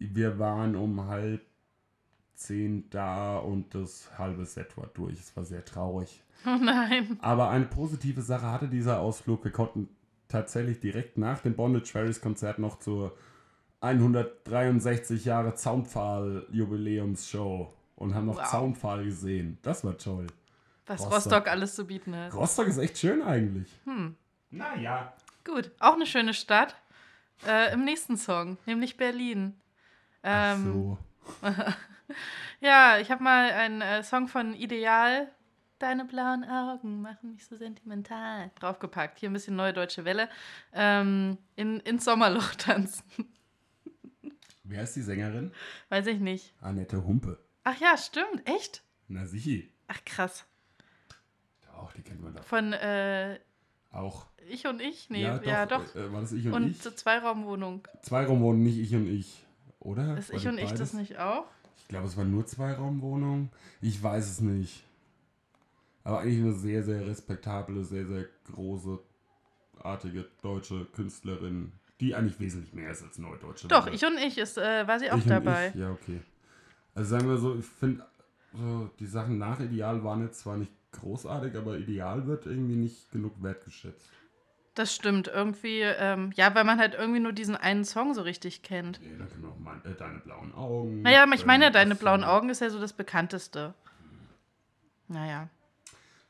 wir 0.00 0.38
waren 0.38 0.76
um 0.76 1.06
halb 1.06 1.42
zehn 2.34 2.88
da 2.90 3.38
und 3.38 3.74
das 3.74 4.16
halbe 4.18 4.46
Set 4.46 4.76
war 4.76 4.88
durch. 4.94 5.18
Es 5.18 5.36
war 5.36 5.44
sehr 5.44 5.64
traurig. 5.64 6.22
Oh 6.46 6.56
nein. 6.60 7.18
Aber 7.20 7.50
eine 7.50 7.64
positive 7.64 8.22
Sache 8.22 8.46
hatte 8.46 8.68
dieser 8.68 9.00
Ausflug. 9.00 9.42
Wir 9.44 9.50
konnten 9.50 9.88
tatsächlich 10.28 10.78
direkt 10.78 11.18
nach 11.18 11.40
dem 11.40 11.54
Bondage 11.54 11.90
Ferries 11.90 12.20
Konzert 12.20 12.58
noch 12.58 12.78
zur 12.78 13.16
163 13.80 15.24
Jahre 15.24 15.54
Zaunpfahl 15.54 16.46
Jubiläumsshow 16.50 17.72
und 17.96 18.14
haben 18.14 18.26
noch 18.26 18.38
Wow. 18.38 18.50
Zaunpfahl 18.50 19.04
gesehen. 19.04 19.58
Das 19.62 19.84
war 19.84 19.96
toll. 19.96 20.26
Was 20.86 21.00
Rostock. 21.00 21.14
Rostock, 21.14 21.48
alles 21.48 21.74
zu 21.74 21.86
bieten 21.86 22.16
hat. 22.16 22.34
Rostock 22.34 22.66
ist 22.66 22.78
echt 22.78 22.98
schön 22.98 23.22
eigentlich. 23.22 23.68
Hm. 23.84 24.16
Naja. 24.50 25.12
Gut, 25.44 25.70
auch 25.78 25.94
eine 25.94 26.06
schöne 26.06 26.34
Stadt. 26.34 26.74
Äh, 27.46 27.72
Im 27.72 27.84
nächsten 27.84 28.16
Song, 28.16 28.58
nämlich 28.66 28.96
Berlin. 28.96 29.54
Ähm, 30.22 30.64
so. 30.64 30.98
Ja, 32.60 32.98
ich 32.98 33.10
habe 33.10 33.22
mal 33.22 33.50
einen 33.52 33.82
äh, 33.82 34.02
Song 34.02 34.28
von 34.28 34.54
Ideal, 34.54 35.28
Deine 35.78 36.04
blauen 36.04 36.42
Augen 36.44 37.02
machen 37.02 37.30
mich 37.30 37.46
so 37.46 37.54
sentimental, 37.54 38.50
draufgepackt. 38.58 39.20
Hier 39.20 39.30
ein 39.30 39.32
bisschen 39.32 39.54
neue 39.54 39.72
deutsche 39.72 40.04
Welle. 40.04 40.28
Ähm, 40.72 41.38
in, 41.54 41.78
ins 41.80 42.04
Sommerloch 42.04 42.56
tanzen. 42.56 43.04
Wer 44.68 44.82
ist 44.82 44.94
die 44.96 45.02
Sängerin? 45.02 45.50
Weiß 45.88 46.06
ich 46.06 46.20
nicht. 46.20 46.52
Annette 46.60 47.04
Humpe. 47.04 47.38
Ach 47.64 47.78
ja, 47.80 47.96
stimmt. 47.96 48.42
Echt? 48.44 48.82
Na 49.08 49.24
sichi. 49.26 49.70
Ach 49.86 50.04
krass. 50.04 50.44
Auch, 51.74 51.92
die 51.92 52.02
kennt 52.02 52.22
man 52.22 52.34
doch. 52.34 52.44
Von 52.44 52.72
äh, 52.74 53.38
Auch. 53.92 54.26
Ich 54.50 54.66
und 54.66 54.80
ich? 54.82 55.08
Nee, 55.10 55.22
ja 55.22 55.66
doch. 55.66 55.94
Äh, 55.94 56.12
war 56.12 56.20
das 56.20 56.32
ich 56.32 56.46
und, 56.46 56.52
Und 56.52 56.70
ich? 56.72 56.80
zur 56.82 56.94
Zweiraumwohnung. 56.94 57.86
Zweiraumwohnung, 58.02 58.62
nicht 58.62 58.78
ich 58.78 58.94
und 58.94 59.06
ich. 59.06 59.44
Oder? 59.80 60.18
Ist 60.18 60.30
War 60.30 60.36
ich 60.36 60.46
und 60.48 60.58
ich 60.58 60.70
das 60.70 60.78
beides? 60.80 60.92
nicht 60.94 61.18
auch? 61.18 61.46
Ich 61.78 61.88
glaube, 61.88 62.06
es 62.06 62.16
war 62.16 62.24
nur 62.24 62.44
Zweiraumwohnung. 62.46 63.50
Ich 63.80 64.02
weiß 64.02 64.28
es 64.28 64.40
nicht. 64.40 64.84
Aber 66.04 66.20
eigentlich 66.20 66.40
eine 66.40 66.52
sehr, 66.52 66.82
sehr 66.82 67.06
respektable, 67.06 67.84
sehr, 67.84 68.06
sehr 68.06 68.26
große, 68.52 68.98
artige 69.78 70.26
deutsche 70.42 70.84
Künstlerin, 70.86 71.72
die 72.00 72.14
eigentlich 72.14 72.38
wesentlich 72.40 72.72
mehr 72.72 72.90
ist 72.90 73.02
als 73.02 73.18
Neudeutsche. 73.18 73.68
Doch, 73.68 73.86
Welle. 73.86 73.96
ich 73.96 74.04
und 74.04 74.18
ich 74.18 74.38
ist, 74.38 74.58
äh, 74.58 74.86
war 74.86 74.98
sie 74.98 75.10
auch 75.10 75.18
Ich 75.18 75.24
und 75.24 75.30
dabei. 75.30 75.68
Ich, 75.68 75.80
ja, 75.80 75.90
okay. 75.90 76.20
Also 76.94 77.10
sagen 77.10 77.28
wir 77.28 77.38
so, 77.38 77.56
ich 77.56 77.66
finde, 77.66 78.04
so, 78.52 78.90
die 78.98 79.06
Sachen 79.06 79.38
nach 79.38 79.60
Ideal 79.60 80.02
waren 80.04 80.22
jetzt 80.22 80.40
zwar 80.40 80.56
nicht 80.56 80.72
großartig, 80.92 81.56
aber 81.56 81.76
Ideal 81.76 82.26
wird 82.26 82.46
irgendwie 82.46 82.76
nicht 82.76 83.10
genug 83.12 83.42
wertgeschätzt. 83.42 84.08
Das 84.74 84.94
stimmt. 84.94 85.26
Irgendwie, 85.28 85.80
ähm, 85.80 86.30
ja, 86.36 86.54
weil 86.54 86.64
man 86.64 86.78
halt 86.78 86.94
irgendwie 86.94 87.20
nur 87.20 87.32
diesen 87.32 87.56
einen 87.56 87.84
Song 87.84 88.14
so 88.14 88.22
richtig 88.22 88.62
kennt. 88.62 89.00
Nee, 89.02 89.16
dann 89.18 89.28
können 89.28 89.42
wir 89.42 89.50
auch 89.50 89.58
mal, 89.58 89.80
äh, 89.84 89.94
deine 89.94 90.20
blauen 90.20 90.54
Augen. 90.54 91.02
Naja, 91.02 91.24
aber 91.24 91.34
ich 91.34 91.46
meine, 91.46 91.66
ähm, 91.66 91.72
deine 91.72 91.94
blauen 91.96 92.22
Augen 92.22 92.48
ist 92.48 92.60
ja 92.60 92.70
so 92.70 92.78
das 92.78 92.92
bekannteste. 92.92 93.74
Naja. 95.08 95.48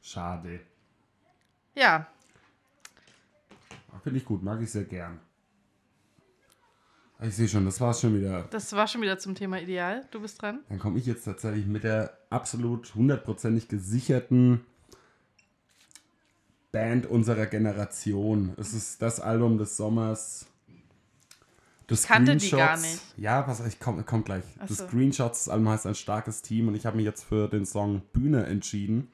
Schade. 0.00 0.60
Ja, 1.74 2.06
Finde 4.02 4.20
ich 4.20 4.24
gut, 4.24 4.42
mag 4.42 4.60
ich 4.62 4.70
sehr 4.70 4.84
gern. 4.84 5.20
Ich 7.20 7.34
sehe 7.34 7.48
schon, 7.48 7.64
das 7.64 7.80
war's 7.80 8.00
schon 8.00 8.14
wieder. 8.16 8.44
das 8.50 8.72
war 8.74 8.86
schon 8.86 9.02
wieder 9.02 9.18
zum 9.18 9.34
Thema 9.34 9.60
Ideal. 9.60 10.06
Du 10.12 10.20
bist 10.20 10.40
dran. 10.40 10.60
Dann 10.68 10.78
komme 10.78 10.98
ich 10.98 11.06
jetzt 11.06 11.24
tatsächlich 11.24 11.66
mit 11.66 11.82
der 11.82 12.16
absolut 12.30 12.94
hundertprozentig 12.94 13.66
gesicherten 13.66 14.60
Band 16.70 17.06
unserer 17.06 17.46
Generation. 17.46 18.52
Es 18.56 18.72
ist 18.72 19.02
das 19.02 19.18
Album 19.20 19.58
des 19.58 19.76
Sommers. 19.76 20.46
Das 21.88 22.04
kannte 22.04 22.36
die 22.36 22.50
gar 22.50 22.78
nicht. 22.78 23.00
Ja, 23.16 23.42
pass 23.42 23.66
ich 23.66 23.80
komme 23.80 24.04
komm 24.04 24.22
gleich. 24.22 24.44
Ach 24.60 24.68
Das 24.68 24.76
so. 24.76 24.86
Screenshots, 24.86 25.46
das 25.46 25.48
Album 25.48 25.70
heißt 25.70 25.86
ein 25.86 25.94
starkes 25.94 26.42
Team 26.42 26.68
und 26.68 26.74
ich 26.74 26.86
habe 26.86 26.96
mich 26.96 27.06
jetzt 27.06 27.24
für 27.24 27.48
den 27.48 27.64
Song 27.66 28.02
Bühne 28.12 28.44
entschieden. 28.44 29.10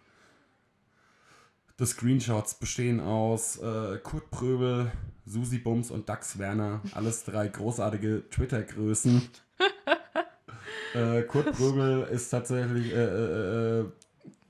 Die 1.79 1.87
Screenshots 1.87 2.55
bestehen 2.55 3.01
aus 3.01 3.57
äh, 3.59 3.99
Kurt 4.03 4.31
Pröbel, 4.31 4.93
Susi 5.27 5.59
Bums 5.59 5.91
und 5.91 6.09
Dax 6.09 6.39
Werner. 6.39 6.81
Alles 6.95 7.25
drei 7.25 7.49
großartige 7.49 8.23
Twitter-Größen. 8.31 9.21
äh, 10.95 11.23
Kurt 11.23 11.51
Pröbel 11.53 12.07
ist 12.11 12.31
tatsächlich, 12.31 12.93
äh, 12.93 13.05
äh, 13.05 13.81
äh, 13.81 13.87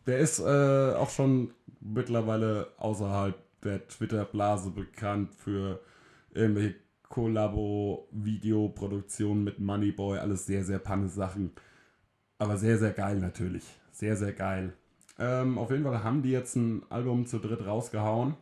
der 0.06 0.18
ist 0.18 0.40
äh, 0.40 0.92
auch 0.94 1.08
schon 1.10 1.52
mittlerweile 1.80 2.68
außerhalb 2.78 3.34
der 3.62 3.88
Twitter-Blase 3.88 4.70
bekannt 4.70 5.34
für 5.34 5.80
irgendwelche 6.32 6.76
Kollabo-Videoproduktionen 7.08 9.44
mit 9.44 9.60
Moneyboy. 9.60 10.18
Alles 10.18 10.46
sehr, 10.46 10.64
sehr 10.64 10.80
panne 10.80 11.08
Sachen. 11.08 11.52
Aber 12.38 12.58
sehr, 12.58 12.78
sehr 12.78 12.92
geil 12.92 13.18
natürlich. 13.18 13.64
Sehr, 13.92 14.16
sehr 14.16 14.32
geil. 14.32 14.72
Ähm, 15.18 15.58
auf 15.58 15.70
jeden 15.70 15.84
Fall 15.84 16.02
haben 16.02 16.22
die 16.22 16.30
jetzt 16.30 16.56
ein 16.56 16.82
Album 16.90 17.26
zu 17.26 17.38
dritt 17.38 17.64
rausgehauen. 17.64 18.34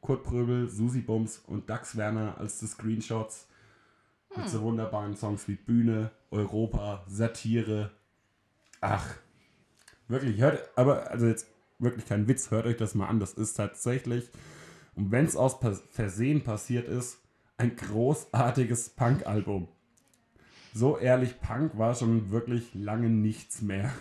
Kurt 0.00 0.24
Pröbel, 0.24 0.68
Susi 0.68 1.00
Bums 1.00 1.42
und 1.46 1.68
Dax 1.68 1.96
Werner 1.96 2.38
als 2.38 2.58
die 2.58 2.66
Screenshots. 2.66 3.46
Mit 4.36 4.48
so 4.48 4.62
wunderbaren 4.62 5.16
Songs 5.16 5.48
wie 5.48 5.56
Bühne, 5.56 6.12
Europa, 6.30 7.04
Satire. 7.08 7.90
Ach, 8.80 9.16
wirklich, 10.06 10.40
hört, 10.40 10.70
aber 10.76 11.10
also 11.10 11.26
jetzt 11.26 11.48
wirklich 11.80 12.06
kein 12.06 12.28
Witz, 12.28 12.50
hört 12.50 12.66
euch 12.66 12.76
das 12.76 12.94
mal 12.94 13.08
an. 13.08 13.18
Das 13.18 13.32
ist 13.34 13.54
tatsächlich, 13.54 14.30
und 14.94 15.10
wenn 15.10 15.24
es 15.24 15.36
aus 15.36 15.58
Versehen 15.90 16.44
passiert 16.44 16.86
ist, 16.86 17.18
ein 17.56 17.74
großartiges 17.76 18.90
Punk-Album. 18.90 19.68
So 20.72 20.96
ehrlich, 20.96 21.40
Punk 21.40 21.76
war 21.76 21.94
schon 21.94 22.30
wirklich 22.30 22.74
lange 22.74 23.10
nichts 23.10 23.60
mehr. 23.62 23.92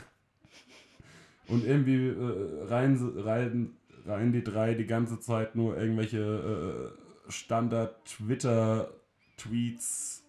Und 1.48 1.66
irgendwie 1.66 2.10
äh, 2.10 2.64
rein, 2.66 2.98
rein, 3.18 3.72
rein 4.06 4.32
die 4.32 4.44
drei 4.44 4.74
die 4.74 4.86
ganze 4.86 5.20
Zeit 5.20 5.56
nur 5.56 5.78
irgendwelche 5.78 6.20
äh, 6.20 6.92
Standard-Twitter-Tweets 7.32 10.24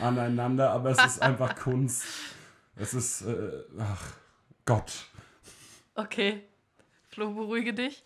aneinander, 0.00 0.70
aber 0.70 0.90
es 0.90 1.04
ist 1.04 1.22
einfach 1.22 1.56
Kunst. 1.56 2.04
Es 2.76 2.94
ist, 2.94 3.22
äh, 3.22 3.64
ach 3.78 4.12
Gott. 4.64 4.92
Okay. 5.94 6.42
Flo, 7.08 7.32
beruhige 7.32 7.72
dich. 7.72 8.04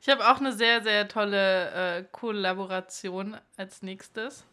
Ich 0.00 0.08
habe 0.08 0.28
auch 0.28 0.38
eine 0.38 0.52
sehr, 0.52 0.82
sehr 0.82 1.08
tolle 1.08 1.70
äh, 1.70 2.04
Kollaboration 2.10 3.36
als 3.56 3.82
nächstes. 3.82 4.44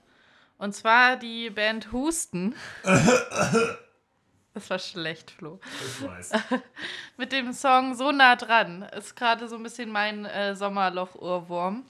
Und 0.58 0.74
zwar 0.74 1.18
die 1.18 1.50
Band 1.50 1.92
Husten. 1.92 2.56
Das 4.54 4.70
war 4.70 4.80
schlecht, 4.80 5.32
Flo. 5.32 5.60
Ich 5.86 6.06
weiß. 6.06 6.32
Mit 7.18 7.32
dem 7.32 7.54
Song 7.54 7.96
So 7.96 8.12
nah 8.12 8.36
dran. 8.36 8.84
Ist 8.84 9.16
gerade 9.16 9.48
so 9.48 9.56
ein 9.56 9.64
bisschen 9.64 9.90
mein 9.90 10.26
äh, 10.26 10.56
Sommerloch-Ohrwurm. 10.56 11.86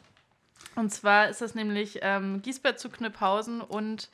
Und 0.75 0.91
zwar 0.91 1.29
ist 1.29 1.41
das 1.41 1.55
nämlich 1.55 1.99
ähm, 2.01 2.41
Giesbert 2.41 2.79
zu 2.79 2.89
Knüpphausen 2.89 3.61
und 3.61 4.09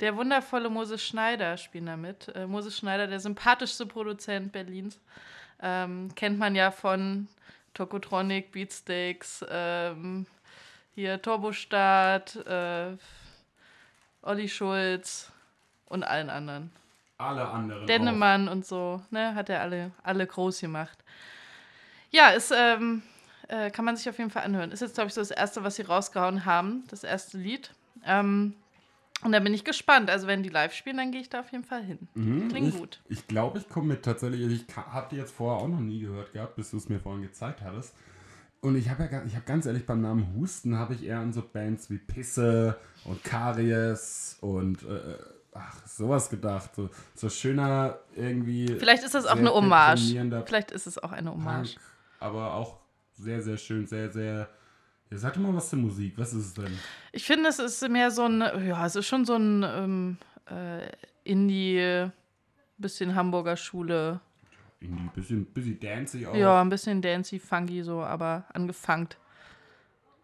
der 0.00 0.16
wundervolle 0.16 0.70
Moses 0.70 1.02
Schneider 1.02 1.56
spielen 1.56 1.86
da 1.86 1.96
mit. 1.96 2.28
Äh, 2.34 2.46
Moses 2.46 2.78
Schneider, 2.78 3.08
der 3.08 3.20
sympathischste 3.20 3.84
Produzent 3.84 4.52
Berlins. 4.52 5.00
Ähm, 5.60 6.14
kennt 6.14 6.38
man 6.38 6.54
ja 6.54 6.70
von 6.70 7.26
Tokotronic, 7.74 8.52
Beatsteaks, 8.52 9.44
ähm, 9.50 10.26
hier 10.94 11.20
Turbostart, 11.20 12.36
äh, 12.46 12.96
Olli 14.22 14.48
Schulz 14.48 15.32
und 15.86 16.04
allen 16.04 16.30
anderen. 16.30 16.70
Alle 17.18 17.48
anderen. 17.48 17.82
auch. 17.82 17.86
Dennemann 17.86 18.48
und 18.48 18.64
so, 18.64 19.02
ne, 19.10 19.34
hat 19.34 19.50
er 19.50 19.60
alle, 19.60 19.90
alle 20.02 20.26
groß 20.26 20.60
gemacht. 20.60 20.98
Ja, 22.10 22.28
ist, 22.30 22.52
ähm, 22.56 23.02
äh, 23.48 23.70
kann 23.70 23.84
man 23.84 23.96
sich 23.96 24.08
auf 24.08 24.18
jeden 24.18 24.30
Fall 24.30 24.44
anhören. 24.44 24.70
Ist 24.70 24.80
jetzt, 24.80 24.94
glaube 24.94 25.08
ich, 25.08 25.14
so 25.14 25.20
das 25.20 25.30
erste, 25.30 25.62
was 25.64 25.76
sie 25.76 25.82
rausgehauen 25.82 26.44
haben, 26.44 26.84
das 26.88 27.04
erste 27.04 27.38
Lied. 27.38 27.74
Ähm, 28.04 28.54
und 29.24 29.32
da 29.32 29.40
bin 29.40 29.52
ich 29.52 29.64
gespannt. 29.64 30.10
Also, 30.10 30.28
wenn 30.28 30.44
die 30.44 30.48
live 30.48 30.72
spielen, 30.72 30.96
dann 30.98 31.10
gehe 31.10 31.20
ich 31.20 31.28
da 31.28 31.40
auf 31.40 31.50
jeden 31.50 31.64
Fall 31.64 31.82
hin. 31.82 31.98
Mhm, 32.14 32.48
Klingt 32.48 32.68
ich, 32.68 32.78
gut. 32.78 33.00
Ich 33.08 33.26
glaube, 33.26 33.58
ich 33.58 33.68
komme 33.68 33.88
mit 33.88 34.04
tatsächlich. 34.04 34.64
Ich 34.68 34.76
habe 34.76 35.08
die 35.10 35.16
jetzt 35.16 35.34
vorher 35.34 35.60
auch 35.62 35.68
noch 35.68 35.80
nie 35.80 36.00
gehört 36.00 36.32
gehabt, 36.32 36.54
bis 36.54 36.70
du 36.70 36.76
es 36.76 36.88
mir 36.88 37.00
vorhin 37.00 37.22
gezeigt 37.22 37.62
hattest. 37.62 37.94
Und 38.60 38.76
ich 38.76 38.90
habe 38.90 39.08
ja, 39.10 39.24
ich 39.24 39.34
habe 39.34 39.44
ganz 39.44 39.66
ehrlich 39.66 39.86
beim 39.86 40.00
Namen 40.00 40.34
Husten 40.36 40.76
habe 40.76 40.94
ich 40.94 41.04
eher 41.04 41.18
an 41.18 41.32
so 41.32 41.42
Bands 41.42 41.90
wie 41.90 41.98
Pisse 41.98 42.76
und 43.04 43.22
Karies 43.22 44.36
und 44.40 44.82
äh, 44.82 45.14
ach 45.58 45.86
sowas 45.86 46.30
gedacht. 46.30 46.74
So, 46.74 46.90
so 47.14 47.28
schöner 47.28 47.98
irgendwie. 48.14 48.66
Vielleicht 48.78 49.02
ist 49.02 49.14
das 49.14 49.26
auch 49.26 49.36
eine 49.36 49.52
Hommage. 49.52 50.14
Vielleicht 50.46 50.70
ist 50.70 50.86
es 50.86 50.98
auch 50.98 51.12
eine 51.12 51.30
Hommage. 51.30 51.74
Punk, 51.74 51.80
aber 52.20 52.54
auch 52.54 52.78
sehr 53.14 53.42
sehr 53.42 53.56
schön, 53.56 53.86
sehr 53.86 54.10
sehr. 54.10 54.48
Ja, 55.10 55.16
sag 55.16 55.34
doch 55.34 55.40
mal 55.40 55.54
was 55.54 55.70
zur 55.70 55.78
Musik. 55.78 56.14
Was 56.18 56.34
ist 56.34 56.46
es 56.46 56.54
denn? 56.54 56.78
Ich 57.12 57.24
finde, 57.24 57.48
es 57.48 57.58
ist 57.58 57.88
mehr 57.88 58.10
so 58.10 58.24
ein, 58.24 58.40
ja, 58.40 58.84
es 58.84 58.94
ist 58.94 59.06
schon 59.06 59.24
so 59.24 59.36
ein 59.36 59.62
ähm, 59.62 60.18
äh, 60.50 60.86
Indie, 61.24 62.10
bisschen 62.76 63.14
Hamburger 63.14 63.56
Schule. 63.56 64.20
Irgendwie 64.80 65.08
bisschen, 65.14 65.46
bisschen 65.46 65.80
dancy 65.80 66.26
auch. 66.26 66.34
Ja, 66.34 66.60
ein 66.60 66.68
bisschen 66.68 67.00
dancey, 67.00 67.38
funky 67.38 67.82
so, 67.82 68.02
aber 68.02 68.44
angefangen. 68.52 69.08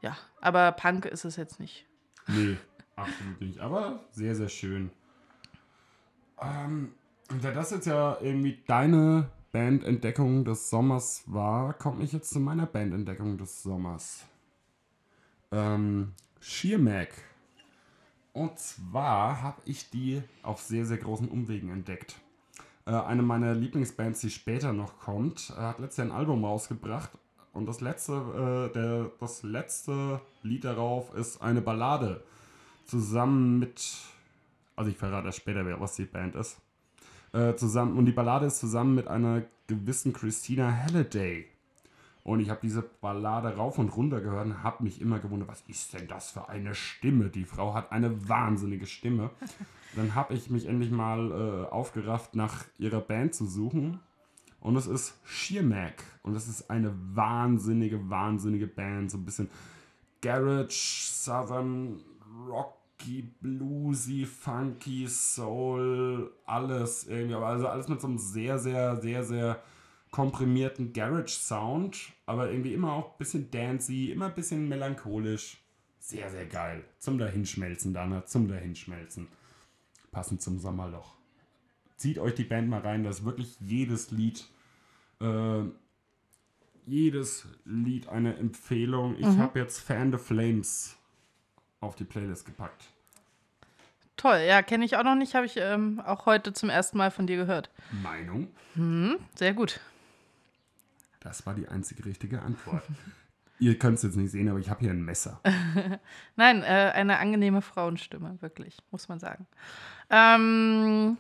Ja, 0.03 0.19
aber 0.43 0.71
Punk 0.73 1.07
ist 1.07 1.25
es 1.25 1.37
jetzt 1.37 1.59
nicht. 1.59 1.87
Nee. 2.27 2.59
Absolut 2.97 3.41
nicht. 3.41 3.59
Aber 3.59 4.05
sehr, 4.11 4.35
sehr 4.35 4.49
schön. 4.49 4.91
Ähm, 6.41 6.93
da 7.43 7.51
das 7.53 7.71
jetzt 7.71 7.87
ja 7.87 8.19
irgendwie 8.21 8.63
deine 8.67 9.31
Bandentdeckung 9.53 10.45
des 10.45 10.69
Sommers 10.69 11.23
war, 11.27 11.75
komme 11.75 12.03
ich 12.03 12.13
jetzt 12.13 12.31
zu 12.31 12.41
meiner 12.41 12.67
Bandentdeckung 12.67 13.39
des 13.39 13.63
Sommers. 13.63 14.25
Ähm, 15.53 16.13
Mac. 16.79 17.09
Und 18.33 18.59
zwar 18.59 19.43
habe 19.43 19.63
ich 19.65 19.91
die 19.91 20.23
auf 20.43 20.61
sehr, 20.61 20.85
sehr 20.85 20.99
großen 20.99 21.29
Umwegen 21.29 21.71
entdeckt. 21.71 22.17
Äh, 22.87 22.91
eine 22.91 23.23
meiner 23.23 23.55
Lieblingsbands, 23.55 24.21
die 24.21 24.31
später 24.31 24.73
noch 24.73 24.99
kommt, 24.99 25.55
äh, 25.57 25.61
hat 25.61 25.79
letztes 25.79 25.99
Jahr 25.99 26.09
ein 26.09 26.19
Album 26.19 26.45
rausgebracht. 26.45 27.11
Und 27.53 27.67
das 27.67 27.81
letzte, 27.81 28.13
äh, 28.13 28.73
der, 28.75 29.13
das 29.21 29.45
letzte 29.45 30.21
Lied 30.43 30.65
darauf 30.65 31.15
ist 31.15 31.41
eine 31.41 31.61
Ballade. 31.61 32.25
Zusammen 32.85 33.61
mit. 33.61 33.81
Also 34.77 34.91
ich 34.91 34.97
verrate 34.97 35.27
erst 35.27 35.39
später, 35.39 35.65
was 35.81 35.97
die 35.97 36.05
Band 36.05 36.35
ist. 36.35 36.61
Äh, 37.33 37.55
zusammen, 37.57 37.97
und 37.99 38.07
die 38.07 38.13
Ballade 38.13 38.47
ist 38.47 38.61
zusammen 38.61 38.95
mit 38.95 39.09
einer 39.09 39.43
gewissen 39.67 40.13
Christina 40.13 40.71
Halliday. 40.71 41.47
Und 42.23 42.41
ich 42.41 42.49
habe 42.49 42.61
diese 42.63 42.83
Ballade 42.83 43.55
rauf 43.55 43.79
und 43.79 43.91
runter 43.91 44.21
gehört 44.23 44.47
und 44.47 44.63
habe 44.63 44.83
mich 44.83 45.01
immer 45.01 45.19
gewundert, 45.19 45.49
was 45.49 45.63
ist 45.69 45.93
denn 45.93 46.09
das 46.09 46.31
für 46.31 46.49
eine 46.49 46.75
Stimme? 46.75 47.29
Die 47.29 47.45
Frau 47.45 47.75
hat 47.75 47.93
eine 47.93 48.29
wahnsinnige 48.29 48.87
Stimme. 48.87 49.31
Dann 49.97 50.15
habe 50.15 50.33
ich 50.35 50.49
mich 50.49 50.67
endlich 50.67 50.91
mal 50.91 51.31
äh, 51.31 51.71
aufgerafft, 51.71 52.35
nach 52.35 52.65
ihrer 52.79 53.01
Band 53.01 53.35
zu 53.35 53.47
suchen. 53.47 54.01
Und 54.61 54.77
es 54.77 54.87
ist 54.87 55.21
Sheermack. 55.25 56.03
Und 56.23 56.35
es 56.35 56.49
ist 56.49 56.71
eine 56.71 56.95
wahnsinnige, 57.15 58.09
wahnsinnige 58.09 58.67
Band. 58.67 59.11
So 59.11 59.19
ein 59.19 59.27
bisschen 59.27 59.51
Garage, 60.23 60.71
Southern, 60.71 62.01
Rocky, 62.49 62.84
Bluesy, 63.41 64.25
Funky, 64.25 65.07
Soul, 65.09 66.33
alles 66.47 67.07
irgendwie. 67.07 67.35
Aber 67.35 67.47
also 67.47 67.69
alles 67.69 67.89
mit 67.89 68.01
so 68.01 68.07
einem 68.07 68.19
sehr, 68.19 68.59
sehr, 68.59 68.97
sehr, 69.01 69.25
sehr 69.25 69.63
komprimierten 70.11 70.93
Garage-Sound, 70.93 72.13
aber 72.25 72.49
irgendwie 72.51 72.73
immer 72.73 72.93
auch 72.93 73.13
ein 73.13 73.19
bisschen 73.19 73.51
dancey, 73.51 74.13
immer 74.13 74.27
ein 74.27 74.35
bisschen 74.35 74.69
melancholisch. 74.69 75.59
Sehr, 75.99 76.31
sehr 76.31 76.47
geil. 76.47 76.85
Zum 76.99 77.19
Dahinschmelzen, 77.19 77.93
Dana, 77.93 78.25
zum 78.25 78.47
Dahinschmelzen. 78.47 79.27
Passend 80.13 80.41
zum 80.41 80.61
Sommerloch. 80.61 81.17
Zieht 81.97 82.19
euch 82.19 82.35
die 82.35 82.45
Band 82.45 82.69
mal 82.69 82.81
rein, 82.81 83.03
da 83.03 83.11
ist 83.11 83.25
wirklich 83.25 83.57
jedes 83.61 84.13
Lied, 84.13 84.47
äh, 85.21 85.63
jedes 86.87 87.49
Lied 87.65 88.09
eine 88.09 88.37
Empfehlung. 88.37 89.17
Ich 89.17 89.27
mhm. 89.27 89.39
habe 89.39 89.59
jetzt 89.59 89.81
Fan 89.81 90.13
the 90.13 90.19
Flames 90.19 90.97
auf 91.81 91.97
die 91.97 92.05
Playlist 92.05 92.47
gepackt. 92.47 92.85
Toll, 94.17 94.45
ja, 94.47 94.63
kenne 94.63 94.85
ich 94.85 94.97
auch 94.97 95.03
noch 95.03 95.17
nicht, 95.17 95.35
habe 95.35 95.47
ich 95.47 95.57
ähm, 95.57 96.01
auch 96.01 96.27
heute 96.27 96.53
zum 96.53 96.71
ersten 96.71 96.97
Mal 96.97 97.11
von 97.11 97.27
dir 97.27 97.37
gehört. 97.37 97.71
Meinung? 98.03 98.49
Hm, 98.75 99.19
sehr 99.35 99.55
gut. 99.55 99.81
Das 101.21 101.47
war 101.47 101.55
die 101.55 101.69
einzige 101.69 102.05
richtige 102.05 102.41
Antwort. 102.43 102.83
Ihr 103.59 103.79
könnt 103.79 103.99
es 103.99 104.03
jetzt 104.03 104.17
nicht 104.17 104.31
sehen, 104.31 104.49
aber 104.49 104.59
ich 104.59 104.69
habe 104.69 104.81
hier 104.81 104.91
ein 104.91 105.05
Messer. 105.05 105.41
Nein, 106.37 106.63
äh, 106.63 106.93
eine 106.95 107.19
angenehme 107.19 107.63
Frauenstimme, 107.63 108.37
wirklich, 108.41 108.79
muss 108.91 109.09
man 109.09 109.21
sagen. 109.21 109.47
Ähm, 110.11 111.17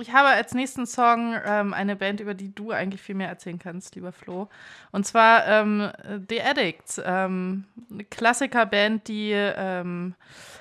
ich 0.00 0.12
habe 0.12 0.28
als 0.28 0.54
nächsten 0.54 0.86
Song 0.86 1.34
ähm, 1.44 1.74
eine 1.74 1.96
Band, 1.96 2.20
über 2.20 2.34
die 2.34 2.54
du 2.54 2.70
eigentlich 2.70 3.00
viel 3.00 3.14
mehr 3.14 3.28
erzählen 3.28 3.58
kannst, 3.58 3.94
lieber 3.94 4.12
Flo. 4.12 4.48
Und 4.92 5.06
zwar 5.06 5.46
ähm, 5.46 5.90
The 6.28 6.42
Addicts, 6.42 7.00
ähm, 7.04 7.64
eine 7.90 8.04
Klassikerband, 8.04 9.08
die 9.08 9.32
ähm, 9.32 10.14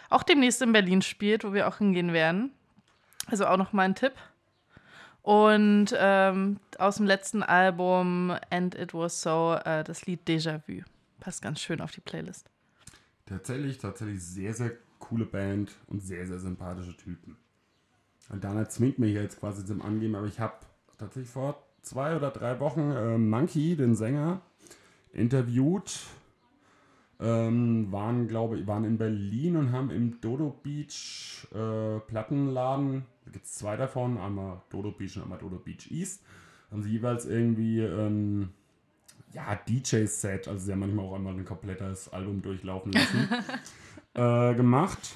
auch 0.09 0.23
demnächst 0.23 0.61
in 0.61 0.73
Berlin 0.73 1.01
spielt, 1.01 1.43
wo 1.43 1.53
wir 1.53 1.67
auch 1.67 1.77
hingehen 1.77 2.13
werden. 2.13 2.51
Also 3.27 3.47
auch 3.47 3.57
noch 3.57 3.73
mal 3.73 3.83
ein 3.83 3.95
Tipp. 3.95 4.13
Und 5.21 5.87
ähm, 5.97 6.59
aus 6.77 6.97
dem 6.97 7.07
letzten 7.07 7.41
Album 7.41 8.35
And 8.51 8.75
It 8.75 8.93
Was 8.93 9.21
So 9.21 9.57
äh, 9.65 9.83
das 9.83 10.05
Lied 10.05 10.27
Déjà 10.27 10.61
Vu. 10.67 10.83
Passt 11.19 11.41
ganz 11.41 11.59
schön 11.61 11.81
auf 11.81 11.91
die 11.91 12.01
Playlist. 12.01 12.51
Tatsächlich, 13.25 13.79
tatsächlich 13.79 14.23
sehr, 14.23 14.53
sehr 14.53 14.71
coole 14.99 15.25
Band 15.25 15.71
und 15.87 16.01
sehr, 16.01 16.27
sehr 16.27 16.39
sympathische 16.39 16.95
Typen. 16.95 17.37
Und 18.29 18.43
Dana 18.43 18.67
zwingt 18.69 18.99
mich 18.99 19.13
jetzt 19.13 19.39
quasi 19.39 19.65
zum 19.65 19.81
Angeben, 19.81 20.15
aber 20.15 20.27
ich 20.27 20.39
habe 20.39 20.53
tatsächlich 20.97 21.29
vor 21.29 21.63
zwei 21.81 22.15
oder 22.15 22.31
drei 22.31 22.59
Wochen 22.59 22.91
äh, 22.91 23.17
Monkey, 23.17 23.75
den 23.75 23.95
Sänger, 23.95 24.41
interviewt. 25.13 25.99
Ähm, 27.17 27.91
waren, 27.91 28.27
glaube 28.27 28.59
ich, 28.59 28.67
waren 28.67 28.83
in 28.83 28.97
Berlin 28.97 29.55
und 29.55 29.71
haben 29.71 29.89
im 29.89 30.19
Dodo 30.19 30.49
Beach 30.63 31.47
äh, 31.53 31.99
Plattenladen 32.01 33.05
da 33.25 33.31
gibt 33.31 33.45
es 33.45 33.55
zwei 33.55 33.75
davon, 33.75 34.17
einmal 34.17 34.61
Dodo 34.69 34.91
Beach 34.91 35.17
und 35.17 35.23
einmal 35.23 35.39
Dodo 35.39 35.57
Beach 35.57 35.89
East. 35.89 36.23
Haben 36.71 36.83
sie 36.83 36.91
jeweils 36.91 37.25
irgendwie 37.25 37.83
ein 37.83 38.53
ja, 39.33 39.55
DJ-Set, 39.55 40.47
also 40.47 40.65
sie 40.65 40.71
haben 40.71 40.79
manchmal 40.79 41.05
auch 41.05 41.15
einmal 41.15 41.33
ein 41.33 41.43
komplettes 41.43 42.07
Album 42.13 42.41
durchlaufen 42.41 42.93
lassen, 42.93 43.27
äh, 44.13 44.55
gemacht. 44.55 45.15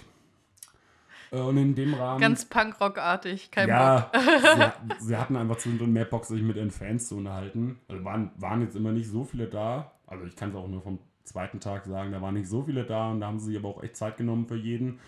Äh, 1.32 1.39
und 1.39 1.58
in 1.58 1.76
dem 1.76 1.94
Rahmen. 1.94 2.22
Ganz 2.22 2.46
Punkrock-artig, 2.46 3.52
kein 3.52 3.70
ja, 3.70 4.10
Bock. 4.12 4.22
sie, 5.00 5.08
sie, 5.08 5.18
hatten 5.18 5.36
einfach 5.36 5.58
zwischendrin 5.58 5.94
mehr 5.94 6.06
Bock, 6.06 6.26
sich 6.26 6.42
mit 6.42 6.56
ihren 6.56 6.72
Fans 6.72 7.08
zu 7.08 7.18
unterhalten. 7.18 7.80
Also 7.88 8.04
waren, 8.04 8.32
waren 8.38 8.62
jetzt 8.62 8.76
immer 8.76 8.92
nicht 8.92 9.10
so 9.10 9.24
viele 9.24 9.48
da. 9.48 9.92
Also 10.08 10.26
ich 10.26 10.36
kann 10.36 10.50
es 10.50 10.56
auch 10.56 10.68
nur 10.68 10.82
vom 10.82 11.00
zweiten 11.24 11.60
Tag 11.60 11.86
sagen, 11.86 12.12
da 12.12 12.22
waren 12.22 12.34
nicht 12.34 12.50
so 12.50 12.63
viele 12.63 12.84
da 12.84 13.12
und 13.12 13.22
da 13.22 13.28
haben 13.28 13.39
sie 13.39 13.48
sich 13.48 13.58
aber 13.58 13.70
auch 13.70 13.84
echt 13.84 13.96
Zeit 13.96 14.18
genommen 14.18 14.48
für 14.48 14.56
jeden. 14.56 15.00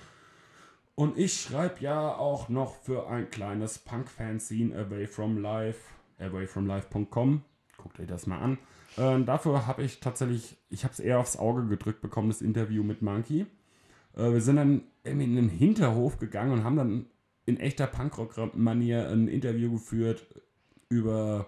Und 0.94 1.18
ich 1.18 1.42
schreibe 1.42 1.80
ja 1.80 2.16
auch 2.16 2.50
noch 2.50 2.76
für 2.76 3.10
ein 3.10 3.30
kleines 3.30 3.80
Punk-Fanzine 3.80 4.78
Away 4.78 5.08
From 5.08 5.42
Life, 5.42 5.80
awayfromlife.com. 6.20 7.44
Guckt 7.78 8.00
euch 8.00 8.08
das 8.08 8.28
mal 8.28 8.40
an. 8.40 8.58
Äh, 8.98 9.24
dafür 9.24 9.66
habe 9.66 9.84
ich 9.84 10.00
tatsächlich, 10.00 10.58
ich 10.70 10.84
habe 10.84 10.94
es 10.94 11.00
eher 11.00 11.20
aufs 11.20 11.38
Auge 11.38 11.66
gedrückt 11.66 12.02
bekommen, 12.02 12.30
das 12.30 12.42
Interview 12.42 12.84
mit 12.84 13.02
Monkey. 13.02 13.48
Äh, 14.16 14.32
wir 14.32 14.42
sind 14.42 14.58
dann 14.58 14.82
irgendwie 15.04 15.26
in 15.26 15.36
den 15.36 15.50
Hinterhof 15.50 16.18
gegangen 16.20 16.54
und 16.54 16.64
haben 16.64 16.76
dann 16.76 17.06
in 17.46 17.60
echter 17.60 17.88
Punkrock-Manier 17.88 19.10
ein 19.10 19.28
Interview 19.28 19.72
geführt 19.72 20.26
über 20.90 21.48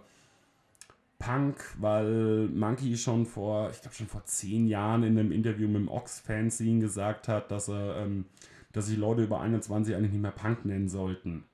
Punk, 1.19 1.63
weil 1.79 2.49
Monkey 2.49 2.97
schon 2.97 3.25
vor, 3.25 3.69
ich 3.71 3.81
glaube 3.81 3.95
schon 3.95 4.07
vor 4.07 4.25
zehn 4.25 4.67
Jahren 4.67 5.03
in 5.03 5.17
einem 5.17 5.31
Interview 5.31 5.67
mit 5.67 5.77
dem 5.77 5.87
Ox-Fanzine 5.87 6.81
gesagt 6.81 7.27
hat, 7.27 7.51
dass 7.51 7.69
er 7.69 7.97
ähm, 7.97 8.25
dass 8.73 8.87
sich 8.87 8.97
Leute 8.97 9.23
über 9.23 9.39
21 9.39 9.95
eigentlich 9.95 10.11
nicht 10.11 10.21
mehr 10.21 10.31
Punk 10.31 10.65
nennen 10.65 10.89
sollten. 10.89 11.45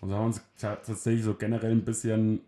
Und 0.00 0.10
so 0.10 0.14
haben 0.14 0.22
wir 0.22 0.26
uns 0.26 0.42
tatsächlich 0.58 1.24
so 1.24 1.34
generell 1.34 1.70
ein 1.70 1.84
bisschen 1.84 2.40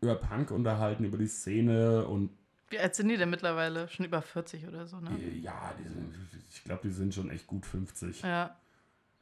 über 0.00 0.16
Punk 0.16 0.50
unterhalten, 0.50 1.04
über 1.04 1.16
die 1.16 1.28
Szene 1.28 2.06
und. 2.06 2.30
Wie 2.70 2.78
alt 2.78 2.94
sind 2.94 3.08
die 3.08 3.16
denn 3.16 3.30
mittlerweile? 3.30 3.88
Schon 3.88 4.06
über 4.06 4.22
40 4.22 4.66
oder 4.66 4.86
so, 4.86 5.00
ne? 5.00 5.10
Ja, 5.42 5.72
sind, 5.82 6.14
ich 6.48 6.64
glaube, 6.64 6.82
die 6.84 6.90
sind 6.90 7.12
schon 7.12 7.30
echt 7.30 7.46
gut 7.46 7.66
50. 7.66 8.22
Ja. 8.22 8.56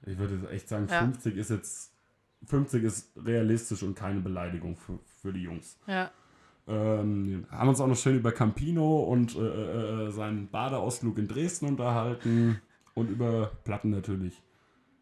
Ich 0.06 0.18
würde 0.18 0.48
echt 0.50 0.68
sagen, 0.68 0.86
ja. 0.88 1.00
50 1.00 1.36
ist 1.36 1.50
jetzt. 1.50 1.94
50 2.46 2.84
ist 2.84 3.10
realistisch 3.16 3.82
und 3.82 3.96
keine 3.96 4.20
Beleidigung 4.20 4.76
für, 4.76 5.00
für 5.20 5.32
die 5.32 5.42
Jungs. 5.42 5.76
Ja. 5.88 6.12
Ähm, 6.68 7.46
haben 7.50 7.68
uns 7.70 7.80
auch 7.80 7.88
noch 7.88 7.96
schön 7.96 8.16
über 8.16 8.30
Campino 8.30 9.02
und 9.04 9.34
äh, 9.34 9.40
äh, 9.40 10.06
äh 10.06 10.10
seinen 10.12 10.48
Badeausflug 10.48 11.18
in 11.18 11.26
Dresden 11.26 11.66
unterhalten 11.66 12.60
und 12.94 13.10
über 13.10 13.50
Platten 13.64 13.90
natürlich. 13.90 14.40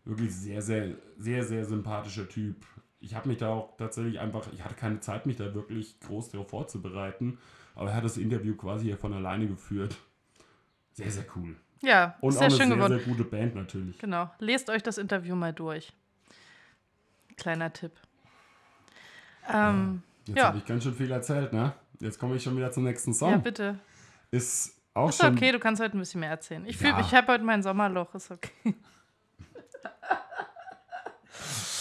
Wirklich 0.05 0.35
sehr, 0.35 0.63
sehr, 0.63 0.95
sehr, 1.19 1.45
sehr 1.45 1.65
sympathischer 1.65 2.29
Typ. 2.29 2.65
Ich 3.01 3.15
habe 3.15 3.29
mich 3.29 3.39
da 3.39 3.49
auch 3.49 3.77
tatsächlich 3.77 4.21
einfach, 4.21 4.51
ich 4.53 4.65
hatte 4.65 4.77
keine 4.77 5.01
Zeit, 5.01 5.27
mich 5.27 5.37
da 5.37 5.55
wirklich 5.55 5.99
groß 6.01 6.31
darauf 6.31 6.49
vorzubereiten, 6.49 7.39
aber 7.77 7.91
er 7.91 7.97
hat 7.97 8.05
das 8.05 8.17
Interview 8.17 8.57
quasi 8.57 8.87
hier 8.87 8.97
von 8.97 9.13
alleine 9.13 9.47
geführt. 9.47 9.97
Sehr, 10.93 11.11
sehr 11.11 11.27
cool. 11.37 11.57
Ja, 11.83 12.17
und 12.21 12.37
auch 12.37 12.41
eine 12.41 12.51
sehr, 12.51 12.67
geworden. 12.67 12.99
sehr 12.99 13.07
gute 13.07 13.25
Band 13.25 13.55
natürlich. 13.55 13.99
Genau. 13.99 14.31
Lest 14.39 14.71
euch 14.71 14.83
das 14.83 14.99
Interview 14.99 15.37
mal 15.37 15.53
durch. 15.53 15.93
Kleiner 17.37 17.73
Tipp. 17.73 17.93
Ähm, 19.49 20.03
ja. 20.27 20.27
Jetzt 20.27 20.39
ja. 20.39 20.45
habe 20.49 20.59
ich 20.59 20.65
ganz 20.65 20.83
schön 20.83 20.95
viel 20.95 21.11
erzählt, 21.11 21.53
ne? 21.53 21.75
Jetzt 22.01 22.19
komme 22.19 22.37
ich 22.37 22.43
schon 22.43 22.57
wieder 22.57 22.73
zum 22.73 22.85
nächsten 22.85 23.13
Song. 23.13 23.31
Ja, 23.31 23.37
bitte. 23.37 23.79
Ist 24.31 24.81
auch 24.95 25.11
ist 25.11 25.23
okay, 25.23 25.53
du 25.53 25.59
kannst 25.59 25.83
heute 25.83 25.97
ein 25.97 26.01
bisschen 26.01 26.21
mehr 26.21 26.31
erzählen. 26.31 26.65
Ich, 26.67 26.81
ja. 26.81 26.99
ich 26.99 27.15
habe 27.15 27.33
heute 27.33 27.45
mein 27.45 27.63
Sommerloch, 27.63 28.15
ist 28.15 28.31
okay. 28.31 28.51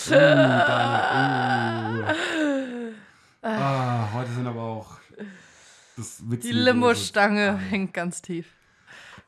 uh, 0.08 0.12
deine, 0.12 2.16
uh. 3.42 3.48
ah, 3.48 4.10
heute 4.14 4.32
sind 4.32 4.46
aber 4.46 4.62
auch 4.62 4.95
Die 5.98 6.52
Limo-Stange 6.52 7.58
hängt 7.58 7.94
ganz 7.94 8.22
tief. 8.22 8.54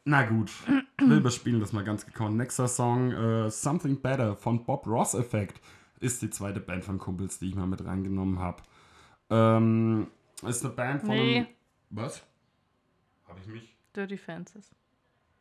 Na 0.03 0.23
gut, 0.23 0.51
wir 0.97 1.17
überspielen 1.17 1.59
das 1.59 1.73
mal 1.73 1.83
ganz 1.83 2.05
gekonnt. 2.05 2.37
Nächster 2.37 2.67
Song, 2.67 3.13
uh, 3.13 3.49
Something 3.49 4.01
Better 4.01 4.35
von 4.35 4.63
Bob 4.63 4.87
Ross 4.87 5.13
Effect, 5.13 5.59
ist 5.99 6.21
die 6.21 6.29
zweite 6.29 6.59
Band 6.59 6.85
von 6.85 6.97
Kumpels, 6.97 7.39
die 7.39 7.49
ich 7.49 7.55
mal 7.55 7.67
mit 7.67 7.83
reingenommen 7.83 8.39
habe. 8.39 8.63
Ähm, 9.29 10.07
ist 10.45 10.63
eine 10.63 10.73
Band 10.73 11.01
von 11.01 11.09
nee. 11.09 11.37
einem. 11.37 11.47
Was? 11.89 12.23
Habe 13.27 13.39
ich 13.41 13.47
mich? 13.47 13.75
Dirty 13.95 14.17
Fences. 14.17 14.71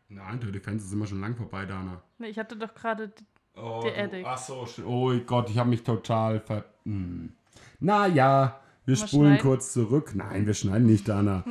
Nein, 0.09 0.41
Dirty 0.41 0.61
Fancy 0.61 0.87
sind 0.87 0.99
wir 0.99 1.07
schon 1.07 1.21
lang 1.21 1.37
vorbei, 1.37 1.67
Dana. 1.67 2.03
Nee, 2.19 2.29
ich 2.29 2.39
hatte 2.39 2.57
doch 2.57 2.75
gerade. 2.75 3.12
Oh, 3.55 3.83
Die 3.85 3.97
Addict. 3.97 4.27
Ach 4.27 4.39
so, 4.39 4.67
oh 4.85 5.17
Gott, 5.27 5.51
ich 5.51 5.59
habe 5.59 5.71
mich 5.71 5.83
total 5.83 6.41
ver... 6.41 6.65
Hm. 6.85 7.33
Naja, 7.81 8.61
wir 8.87 8.96
Mal 8.96 9.09
spulen 9.09 9.27
schneiden? 9.33 9.42
kurz 9.42 9.72
zurück. 9.72 10.12
Nein, 10.14 10.46
wir 10.46 10.55
schneiden 10.55 10.87
nicht, 10.87 11.09
Dana. 11.09 11.44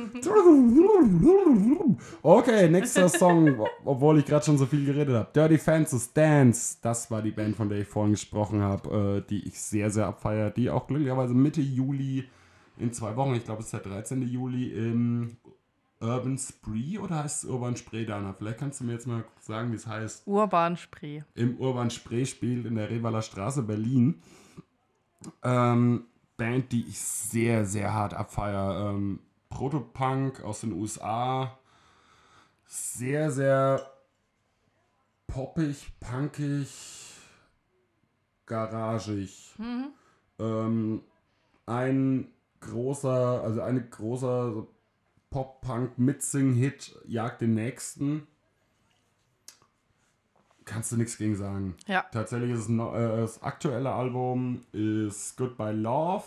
okay, 2.22 2.68
nächster 2.68 3.08
Song, 3.10 3.56
obwohl 3.84 4.18
ich 4.18 4.26
gerade 4.26 4.44
schon 4.44 4.58
so 4.58 4.66
viel 4.66 4.84
geredet 4.84 5.14
habe. 5.14 5.28
Dirty 5.34 5.58
Fences 5.58 6.12
Dance, 6.12 6.78
das 6.82 7.10
war 7.10 7.22
die 7.22 7.30
Band, 7.30 7.56
von 7.56 7.68
der 7.68 7.80
ich 7.80 7.88
vorhin 7.88 8.12
gesprochen 8.12 8.62
habe, 8.62 9.22
äh, 9.24 9.28
die 9.28 9.46
ich 9.46 9.60
sehr, 9.60 9.90
sehr 9.90 10.06
abfeiere, 10.06 10.50
die 10.50 10.70
auch 10.70 10.86
glücklicherweise 10.86 11.34
Mitte 11.34 11.60
Juli 11.60 12.24
in 12.78 12.92
zwei 12.92 13.16
Wochen, 13.16 13.34
ich 13.34 13.44
glaube 13.44 13.60
es 13.60 13.66
ist 13.66 13.72
der 13.72 13.80
13. 13.80 14.22
Juli, 14.22 14.68
im 14.70 15.36
Urban 16.00 16.36
Spree 16.36 16.98
oder 16.98 17.22
heißt 17.24 17.44
es 17.44 17.50
Urban 17.50 17.74
Spree, 17.76 18.04
Dana? 18.04 18.34
Vielleicht 18.34 18.58
kannst 18.58 18.80
du 18.80 18.84
mir 18.84 18.92
jetzt 18.92 19.06
mal 19.06 19.24
sagen, 19.40 19.72
wie 19.72 19.76
es 19.76 19.86
heißt 19.86 20.26
Urban 20.26 20.76
Spree. 20.76 21.22
im 21.34 21.58
Urban 21.58 21.90
Spree 21.90 22.26
spielt 22.26 22.66
in 22.66 22.74
der 22.74 22.90
Revaler 22.90 23.22
Straße 23.22 23.62
Berlin. 23.62 24.16
Ähm, 25.42 26.04
Band, 26.36 26.72
die 26.72 26.86
ich 26.86 26.98
sehr, 26.98 27.64
sehr 27.64 27.92
hart 27.92 28.14
abfeier. 28.14 28.90
Ähm, 28.90 29.20
Protopunk 29.48 30.42
aus 30.42 30.60
den 30.60 30.72
USA. 30.72 31.58
Sehr, 32.66 33.30
sehr 33.30 33.90
poppig, 35.26 35.92
punkig, 36.00 36.68
garagig. 38.44 39.54
Ähm, 40.38 41.02
ein 41.66 42.28
großer, 42.60 43.42
also 43.42 43.62
ein 43.62 43.90
großer 43.90 44.66
Pop-Punk-Mitsing-Hit 45.30 46.98
jagt 47.06 47.40
den 47.40 47.54
nächsten. 47.54 48.26
Kannst 50.66 50.92
du 50.92 50.96
nichts 50.96 51.16
gegen 51.16 51.36
sagen. 51.36 51.74
Ja. 51.86 52.04
Tatsächlich 52.12 52.50
ist 52.50 52.58
es 52.60 52.68
no, 52.68 52.92
äh, 52.94 53.16
das 53.20 53.42
aktuelle 53.42 53.92
Album 53.92 54.60
ist 54.72 55.36
Goodbye 55.38 55.72
Love. 55.72 56.24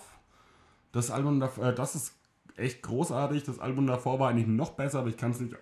Das 0.93 1.12
Album 1.12 1.39
dav- 1.39 1.58
äh, 1.62 1.73
das 1.75 1.93
ist 1.93 2.13
echt 2.56 2.82
großartig. 2.82 3.43
Das 3.43 3.60
Album 3.60 3.86
davor 3.86 4.17
war 4.19 4.30
eigentlich 4.30 4.47
noch 4.47 4.71
besser, 4.71 4.99
aber 4.99 5.10
ich 5.10 5.17
kann 5.17 5.32
es 5.32 5.39
nicht 5.41 5.56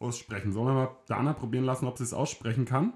aussprechen. 0.00 0.52
Sollen 0.52 0.68
wir 0.68 0.74
mal 0.74 0.90
Dana 1.08 1.32
probieren 1.32 1.64
lassen, 1.64 1.86
ob 1.86 1.98
sie 1.98 2.04
es 2.04 2.12
aussprechen 2.14 2.66
kann? 2.66 2.92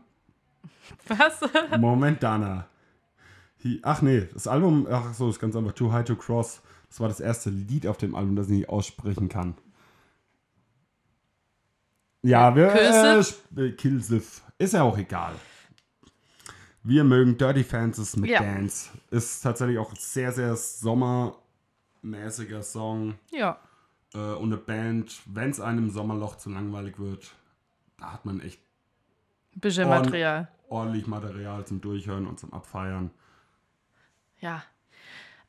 Was? 1.08 1.40
Moment, 1.80 2.22
Dana. 2.22 2.66
Hi- 3.64 3.80
Ach 3.82 4.02
nee, 4.02 4.28
das 4.34 4.46
Album, 4.46 4.86
ach 4.90 5.14
so, 5.14 5.28
ist 5.30 5.40
ganz 5.40 5.56
einfach 5.56 5.72
Too 5.72 5.90
High 5.90 6.04
to 6.04 6.16
Cross. 6.16 6.60
Das 6.90 7.00
war 7.00 7.08
das 7.08 7.20
erste 7.20 7.48
Lied 7.48 7.86
auf 7.86 7.96
dem 7.96 8.14
Album, 8.14 8.36
das 8.36 8.46
ich 8.48 8.52
nicht 8.58 8.68
aussprechen 8.68 9.28
kann. 9.30 9.54
Ja, 12.22 12.54
wir. 12.54 12.72
Äh, 13.56 13.72
Kilsif. 13.72 14.42
Ist 14.62 14.74
ja 14.74 14.82
auch 14.84 14.96
egal. 14.96 15.34
Wir 16.84 17.02
mögen 17.02 17.36
Dirty 17.36 17.64
Fancies 17.64 18.16
mit 18.16 18.30
Ja. 18.30 18.40
Dance. 18.40 18.90
Ist 19.10 19.40
tatsächlich 19.42 19.76
auch 19.78 19.90
ein 19.90 19.96
sehr, 19.98 20.30
sehr 20.32 20.54
sommermäßiger 20.56 22.62
Song. 22.62 23.16
ja. 23.32 23.58
Äh, 24.14 24.18
und 24.18 24.52
eine 24.52 24.58
Band, 24.58 25.20
wenn 25.24 25.50
es 25.50 25.58
einem 25.58 25.88
Sommerloch 25.90 26.36
zu 26.36 26.50
langweilig 26.50 26.98
wird, 26.98 27.32
da 27.98 28.12
hat 28.12 28.24
man 28.26 28.40
echt 28.40 28.60
Bisschen 29.54 29.88
Ordn- 29.88 30.04
Material. 30.04 30.48
ordentlich 30.68 31.06
Material 31.06 31.66
zum 31.66 31.80
Durchhören 31.80 32.26
und 32.26 32.38
zum 32.38 32.52
Abfeiern. 32.52 33.10
Ja. 34.40 34.62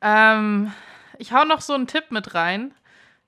Ähm, 0.00 0.72
ich 1.18 1.32
hau 1.32 1.44
noch 1.44 1.60
so 1.60 1.74
einen 1.74 1.86
Tipp 1.86 2.10
mit 2.10 2.34
rein. 2.34 2.72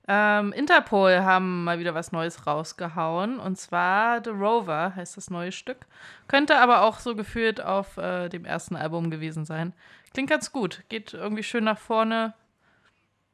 Ähm, 0.09 0.53
Interpol 0.53 1.19
haben 1.23 1.65
mal 1.65 1.79
wieder 1.79 1.93
was 1.93 2.13
Neues 2.13 2.47
rausgehauen. 2.47 3.39
Und 3.39 3.57
zwar 3.57 4.23
The 4.23 4.29
Rover 4.29 4.95
heißt 4.95 5.17
das 5.17 5.29
neue 5.29 5.51
Stück. 5.51 5.85
Könnte 6.27 6.57
aber 6.59 6.83
auch 6.83 6.99
so 6.99 7.15
gefühlt 7.15 7.61
auf 7.61 7.97
äh, 7.97 8.29
dem 8.29 8.45
ersten 8.45 8.75
Album 8.75 9.11
gewesen 9.11 9.43
sein. 9.43 9.73
Klingt 10.13 10.29
ganz 10.29 10.51
gut. 10.51 10.83
Geht 10.87 11.13
irgendwie 11.13 11.43
schön 11.43 11.65
nach 11.65 11.77
vorne. 11.77 12.33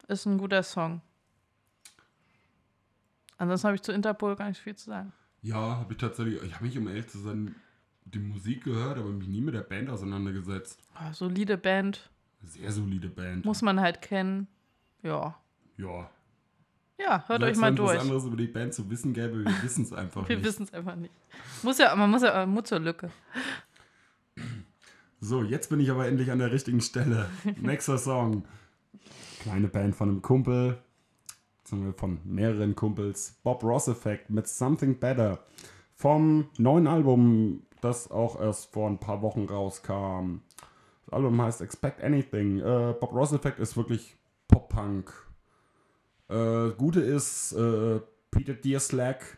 Ist 0.08 0.26
ein 0.26 0.40
guter 0.40 0.64
Song. 0.64 1.02
Ansonsten 3.38 3.68
habe 3.68 3.76
ich 3.76 3.84
zu 3.84 3.92
Interpol 3.92 4.36
gar 4.36 4.48
nicht 4.48 4.62
viel 4.62 4.76
zu 4.76 4.86
sagen. 4.86 5.14
Ja, 5.42 5.78
habe 5.78 5.94
ich 5.94 6.00
tatsächlich, 6.00 6.42
ich 6.42 6.56
habe 6.56 6.66
mich 6.66 6.78
um 6.78 6.88
ehrlich 6.88 7.08
zu 7.08 7.20
sein, 7.20 7.56
die 8.06 8.20
Musik 8.20 8.64
gehört, 8.64 8.98
aber 8.98 9.10
mich 9.10 9.28
nie 9.28 9.42
mit 9.42 9.54
der 9.54 9.62
Band 9.62 9.90
auseinandergesetzt. 9.90 10.80
Ah, 10.96 11.14
solide 11.14 11.58
Band. 11.58 12.10
Sehr 12.42 12.72
solide 12.72 13.10
Band. 13.10 13.46
Muss 13.46 13.62
man 13.62 13.80
halt 13.80 14.02
kennen. 14.02 14.48
Ja. 15.02 15.36
ja. 15.78 16.10
Ja, 17.00 17.24
hört 17.28 17.42
Selbst 17.42 17.58
euch 17.58 17.62
mal 17.62 17.68
wenn 17.68 17.74
es 17.76 17.80
was 17.82 17.92
durch. 17.92 18.02
anderes 18.02 18.26
über 18.26 18.38
die 18.38 18.48
Band 18.48 18.74
zu 18.74 18.90
wissen 18.90 19.14
gäbe, 19.14 19.44
wir 19.46 19.64
wissen 19.64 19.84
es 19.84 19.94
einfach 19.94 20.28
Wir 20.30 20.38
nicht. 20.38 20.46
wissen 20.46 20.64
es 20.64 20.74
einfach 20.74 20.96
nicht. 20.96 21.14
Muss 21.64 21.78
ja, 21.80 21.96
man 21.96 22.10
muss 22.12 22.22
ja 22.22 22.46
Mut 22.46 22.68
zur 22.68 22.80
Lücke. 22.80 23.10
So, 25.20 25.42
jetzt 25.44 25.70
bin 25.70 25.80
ich 25.80 25.90
aber 25.90 26.08
endlich 26.08 26.32
an 26.32 26.40
der 26.40 26.52
richtigen 26.52 26.82
Stelle. 26.82 27.30
Nächster 27.62 27.98
Song. 27.98 28.44
Kleine 29.42 29.68
Band 29.68 29.96
von 29.96 30.10
einem 30.10 30.22
Kumpel, 30.22 30.78
beziehungsweise 31.64 31.98
von 31.98 32.20
mehreren 32.26 32.76
Kumpels. 32.76 33.40
Bob 33.44 33.64
Ross 33.64 33.88
Effect 33.88 34.30
mit 34.30 34.48
Something 34.48 35.00
Better. 35.00 35.40
Vom 35.96 36.50
neuen 36.58 36.88
Album, 36.88 37.64
das 37.82 38.12
auch 38.12 38.40
erst 38.40 38.72
vor 38.74 38.90
ein 38.90 39.00
paar 39.00 39.22
Wochen 39.22 39.46
rauskam. 39.46 40.42
Das 41.06 41.14
Album 41.14 41.42
heißt 41.42 41.62
Expect 41.62 42.02
Anything. 42.04 42.60
Äh, 42.60 42.94
Bob 43.00 43.14
Ross 43.14 43.32
Effect 43.34 43.60
ist 43.60 43.78
wirklich 43.78 44.18
Pop-Punk. 44.48 45.14
Äh, 46.30 46.70
Gute 46.72 47.02
ist 47.02 47.54
äh, 47.54 48.00
Peter 48.32 48.54
Deerslack, 48.54 49.38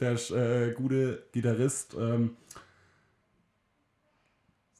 der 0.00 0.12
äh, 0.30 0.72
gute 0.72 1.24
Gitarrist. 1.32 1.94
Ähm, 1.98 2.36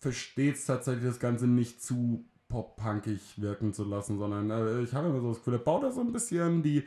versteht 0.01 0.57
es 0.57 0.67
tatsächlich, 0.67 1.05
das 1.05 1.21
Ganze 1.21 1.47
nicht 1.47 1.83
zu 1.83 2.25
pop-punkig 2.49 3.41
wirken 3.41 3.73
zu 3.73 3.85
lassen, 3.85 4.19
sondern 4.19 4.51
äh, 4.51 4.83
ich 4.83 4.95
habe 4.95 5.09
immer 5.09 5.21
so 5.21 5.29
das 5.31 5.39
Gefühl, 5.39 5.55
er 5.55 5.59
baut 5.59 5.83
da 5.83 5.91
so 5.91 6.01
ein 6.01 6.13
bisschen 6.13 6.63
die 6.63 6.85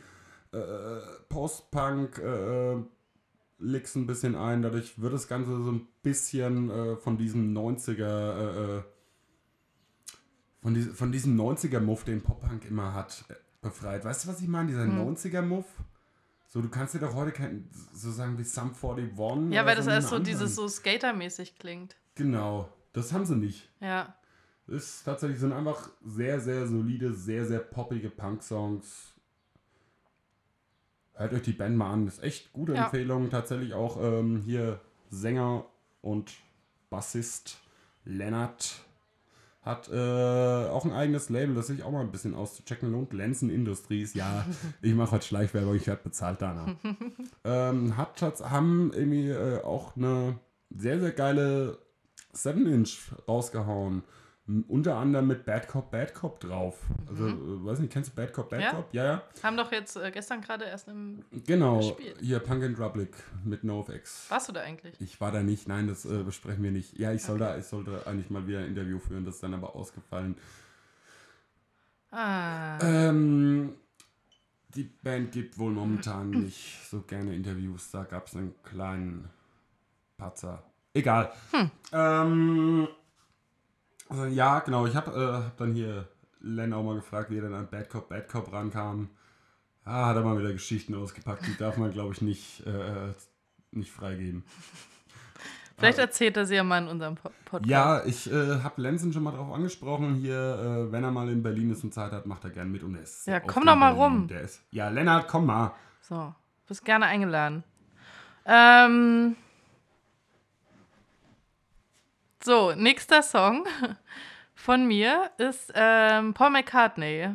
äh, 0.52 1.00
Post-Punk 1.28 2.18
äh, 2.20 2.78
Licks 3.60 3.96
ein 3.96 4.08
bisschen 4.08 4.36
ein. 4.36 4.62
Dadurch 4.62 5.02
wird 5.02 5.14
das 5.14 5.28
Ganze 5.28 5.62
so 5.62 5.72
ein 5.72 5.88
bisschen 6.02 6.70
äh, 6.70 6.96
von 6.96 7.18
diesem 7.18 7.54
90er 7.56 8.00
äh, 8.02 8.78
äh, 8.78 8.82
von, 10.62 10.74
dies, 10.74 10.88
von 10.88 11.12
diesem 11.12 11.40
90er-Muff, 11.40 12.04
den 12.04 12.22
Pop-Punk 12.22 12.66
immer 12.66 12.94
hat, 12.94 13.26
befreit. 13.62 14.04
Weißt 14.06 14.26
du, 14.26 14.30
was 14.30 14.42
ich 14.42 14.48
meine? 14.48 14.68
Dieser 14.68 14.84
Hm. 14.84 14.98
90er-Muff? 15.00 15.66
So, 16.48 16.62
du 16.62 16.70
kannst 16.70 16.96
dir 16.96 17.00
doch 17.00 17.14
heute 17.14 17.32
kein, 17.32 17.70
so 17.94 18.12
sagen 18.12 18.38
wie 18.38 18.44
Sum 18.44 18.74
41. 18.74 19.54
Ja, 19.54 19.66
weil 19.66 19.76
das 19.76 19.86
so 19.86 19.92
erst 19.92 20.10
so 20.10 20.16
einen 20.16 20.24
dieses 20.26 20.52
anderen. 20.52 20.56
so 20.56 20.68
Skatermäßig 20.68 21.60
klingt. 21.60 21.96
Genau, 22.16 22.70
das 22.94 23.14
haben 23.14 23.26
sie 23.26 23.36
nicht. 23.36 23.70
Ja. 23.80 24.16
Ist 24.66 25.04
tatsächlich 25.04 25.40
sind 25.40 25.54
einfach 25.54 25.90
sehr, 26.04 26.40
sehr 26.40 26.68
solide, 26.68 27.14
sehr, 27.14 27.46
sehr 27.46 27.60
poppige 27.60 28.10
Punk-Songs. 28.10 29.14
Hört 31.14 31.34
euch 31.34 31.42
die 31.44 31.54
Band 31.54 31.76
mal 31.76 31.92
an, 31.92 32.08
ist 32.08 32.24
echt 32.24 32.52
gute 32.54 32.74
Ja. 32.74 32.86
Empfehlung. 32.86 33.30
Tatsächlich 33.30 33.74
auch 33.74 34.02
ähm, 34.02 34.38
hier 34.38 34.80
Sänger 35.10 35.66
und 36.02 36.34
Bassist 36.90 37.60
Lennart 38.06 38.82
hat 39.62 39.90
äh, 39.90 40.70
auch 40.70 40.86
ein 40.86 40.94
eigenes 40.94 41.30
Label, 41.30 41.54
das 41.54 41.68
sich 41.68 41.84
auch 41.84 41.92
mal 41.92 42.02
ein 42.02 42.12
bisschen 42.12 42.34
auszuchecken 42.34 42.92
lohnt. 42.92 43.14
Lenzen 43.14 43.50
Industries, 43.50 44.14
ja, 44.14 44.46
ich 44.82 44.94
mache 44.94 45.12
heute 45.12 45.26
Schleichwerbung, 45.26 45.76
ich 45.76 45.88
werde 45.88 46.04
bezahlt 46.04 46.42
danach. 46.42 46.76
ähm, 47.44 47.98
hat, 47.98 48.22
hat, 48.22 48.40
haben 48.50 48.92
irgendwie 48.94 49.30
äh, 49.30 49.62
auch 49.62 49.96
eine 49.96 50.40
sehr, 50.70 51.00
sehr 51.00 51.12
geile 51.12 51.78
7-Inch 52.34 53.12
rausgehauen. 53.28 54.04
Unter 54.68 54.96
anderem 54.98 55.28
mit 55.28 55.46
Bad 55.46 55.68
Cop, 55.68 55.92
Bad 55.92 56.14
Cop 56.16 56.40
drauf. 56.40 56.80
Also, 57.08 57.28
äh, 57.28 57.66
weiß 57.66 57.80
nicht, 57.80 57.94
kennst 57.94 58.12
du 58.12 58.16
Bad 58.16 58.34
Cop, 58.34 58.50
Bad 58.50 58.60
Mhm. 58.60 58.64
Ja. 58.66 58.72
Cop? 58.72 58.94
Ja, 58.94 59.04
ja. 59.06 59.24
Haben 59.44 59.58
doch 59.58 59.72
jetzt 59.72 59.96
äh, 59.96 60.10
gestern 60.12 60.42
gerade 60.42 60.66
erst 60.66 60.88
im. 60.88 61.24
Genau. 61.46 61.78
Gespielt. 61.78 62.18
Hier 62.20 62.40
Punk 62.40 62.64
and 62.64 62.78
Drublic 62.78 63.16
mit 63.44 63.64
NoFX. 63.64 64.26
Warst 64.30 64.50
du 64.50 64.54
da 64.54 64.62
eigentlich? 64.62 65.00
Ich 65.00 65.22
war 65.22 65.32
da 65.32 65.44
nicht, 65.44 65.68
nein, 65.68 65.88
das 65.88 66.06
äh, 66.06 66.24
besprechen 66.24 66.64
wir 66.64 66.72
nicht. 66.72 66.98
Ja, 66.98 67.12
ich, 67.14 67.22
soll 67.22 67.38
da, 67.38 67.58
ich 67.58 67.66
sollte 67.66 68.08
eigentlich 68.08 68.32
mal 68.32 68.48
wieder 68.48 68.60
ein 68.60 68.66
Interview 68.68 68.98
führen, 68.98 69.24
das 69.24 69.36
ist 69.36 69.44
dann 69.44 69.54
aber 69.54 69.76
ausgefallen. 69.76 70.36
Ah. 72.12 72.80
Ähm, 72.82 73.74
die 74.76 74.84
Band 74.84 75.32
gibt 75.32 75.60
wohl 75.60 75.72
momentan 75.72 76.30
nicht 76.32 76.80
so 76.90 77.02
gerne 77.02 77.36
Interviews. 77.36 77.92
Da 77.92 78.04
gab 78.04 78.26
es 78.28 78.36
einen 78.36 78.56
kleinen 78.64 79.30
Patzer. 80.18 80.64
Egal. 80.94 81.32
Ähm, 81.94 82.88
also, 84.10 84.26
ja, 84.26 84.60
genau. 84.60 84.86
Ich 84.86 84.96
habe 84.96 85.12
äh, 85.12 85.46
hab 85.46 85.58
dann 85.58 85.74
hier 85.74 86.08
Len 86.42 86.74
auch 86.74 86.84
mal 86.84 86.96
gefragt, 86.96 87.30
wie 87.30 87.38
er 87.38 87.44
dann 87.44 87.54
an 87.54 87.68
Bad 87.70 87.90
Cop, 87.90 88.10
Bad 88.10 88.28
Cop 88.30 88.52
rankam. 88.52 89.10
Ah, 89.86 90.08
hat 90.08 90.16
er 90.18 90.24
mal 90.24 90.38
wieder 90.38 90.52
Geschichten 90.54 90.94
ausgepackt. 90.96 91.48
Die 91.48 91.58
darf 91.58 91.78
man, 91.78 91.92
glaube 91.92 92.14
ich, 92.14 92.22
nicht, 92.22 92.66
äh, 92.68 93.14
nicht 93.72 93.92
freigeben. 93.92 94.44
Vielleicht 95.78 95.98
Ah, 96.00 96.04
erzählt 96.04 96.36
er 96.38 96.46
sie 96.46 96.56
ja 96.56 96.64
mal 96.64 96.80
in 96.84 96.88
unserem 96.90 97.16
Po- 97.16 97.32
Podcast. 97.46 97.70
ja, 97.70 98.04
ich 98.06 98.30
äh, 98.32 98.60
habe 98.62 98.82
Lenzen 98.82 99.14
schon 99.14 99.24
mal 99.24 99.32
drauf 99.32 99.52
angesprochen. 99.54 100.16
Hier, 100.16 100.36
äh, 100.90 100.92
wenn 100.92 101.04
er 101.04 101.12
mal 101.12 101.30
in 101.30 101.42
Berlin 101.42 101.72
ist 101.72 101.84
und 101.86 101.94
Zeit 101.94 102.12
hat, 102.12 102.26
macht 102.26 102.44
er 102.44 102.50
gern 102.50 102.70
mit. 102.72 102.84
Und 102.84 102.96
er 102.96 103.02
ist 103.04 103.26
Ja, 103.28 103.40
komm 103.40 103.66
doch 103.66 103.76
mal 103.78 103.94
Berlin. 103.94 104.02
rum. 104.18 104.28
Der 104.28 104.42
ist, 104.42 104.62
ja, 104.72 104.90
Lennart, 104.90 105.28
komm 105.30 105.46
mal. 105.46 105.74
So, 106.02 106.34
bist 106.68 106.84
gerne 106.84 107.06
eingeladen. 107.06 107.64
Ähm, 108.46 109.36
so, 112.44 112.74
nächster 112.74 113.22
Song 113.22 113.66
von 114.56 114.86
mir 114.86 115.32
ist 115.38 115.72
ähm, 115.76 116.34
Paul 116.34 116.52
McCartney. 116.52 117.30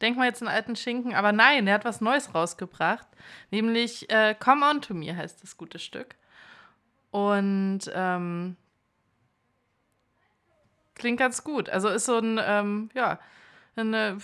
Denk 0.00 0.16
mal 0.16 0.26
jetzt 0.26 0.42
einen 0.42 0.52
alten 0.52 0.74
Schinken, 0.74 1.14
aber 1.14 1.30
nein, 1.30 1.66
er 1.66 1.74
hat 1.74 1.84
was 1.84 2.00
Neues 2.00 2.34
rausgebracht. 2.34 3.06
Nämlich 3.50 4.10
äh, 4.10 4.34
Come 4.38 4.66
On 4.68 4.82
To 4.82 4.94
Me 4.94 5.16
heißt 5.16 5.42
das 5.42 5.56
gute 5.56 5.78
Stück. 5.78 6.16
Und 7.12 7.80
ähm, 7.94 8.56
klingt 10.94 11.20
ganz 11.20 11.44
gut. 11.44 11.68
Also 11.68 11.88
ist 11.88 12.06
so 12.06 12.18
ein, 12.18 12.40
ähm, 12.42 12.90
ja, 12.94 13.20
ein 13.76 14.20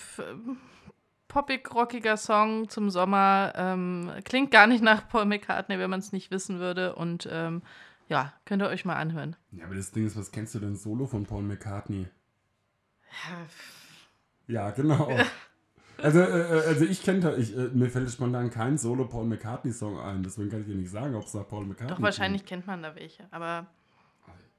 poppig-rockiger 1.29 2.17
Song 2.17 2.67
zum 2.67 2.89
Sommer. 2.89 3.53
Ähm, 3.55 4.11
klingt 4.25 4.51
gar 4.51 4.67
nicht 4.67 4.83
nach 4.83 5.07
Paul 5.07 5.25
McCartney, 5.25 5.79
wenn 5.79 5.89
man 5.89 5.99
es 5.99 6.11
nicht 6.11 6.29
wissen 6.31 6.59
würde. 6.59 6.95
Und 6.95 7.29
ähm, 7.31 7.61
ja, 8.09 8.33
könnt 8.45 8.61
ihr 8.61 8.67
euch 8.67 8.85
mal 8.85 8.95
anhören. 8.95 9.35
Ja, 9.51 9.65
aber 9.65 9.75
das 9.75 9.91
Ding 9.91 10.05
ist, 10.05 10.17
was 10.17 10.31
kennst 10.31 10.55
du 10.55 10.59
denn 10.59 10.75
solo 10.75 11.05
von 11.05 11.25
Paul 11.25 11.43
McCartney? 11.43 12.07
Ja, 14.47 14.71
genau. 14.71 15.17
Also, 16.01 16.19
äh, 16.21 16.63
also 16.65 16.85
ich 16.85 17.03
kenne, 17.03 17.35
ich, 17.35 17.53
äh, 17.57 17.67
mir 17.73 17.89
fällt 17.89 18.09
spontan 18.09 18.49
kein 18.49 18.77
Solo 18.77 19.05
Paul 19.05 19.25
McCartney 19.25 19.73
Song 19.73 19.99
ein, 19.99 20.23
deswegen 20.23 20.49
kann 20.49 20.61
ich 20.61 20.67
dir 20.67 20.75
nicht 20.75 20.91
sagen, 20.91 21.13
ob 21.13 21.25
es 21.25 21.33
da 21.33 21.43
Paul 21.43 21.65
McCartney 21.65 21.93
Doch, 21.93 22.01
wahrscheinlich 22.01 22.45
klingt. 22.45 22.65
kennt 22.65 22.67
man 22.67 22.81
da 22.81 22.95
welche, 22.95 23.27
aber. 23.31 23.67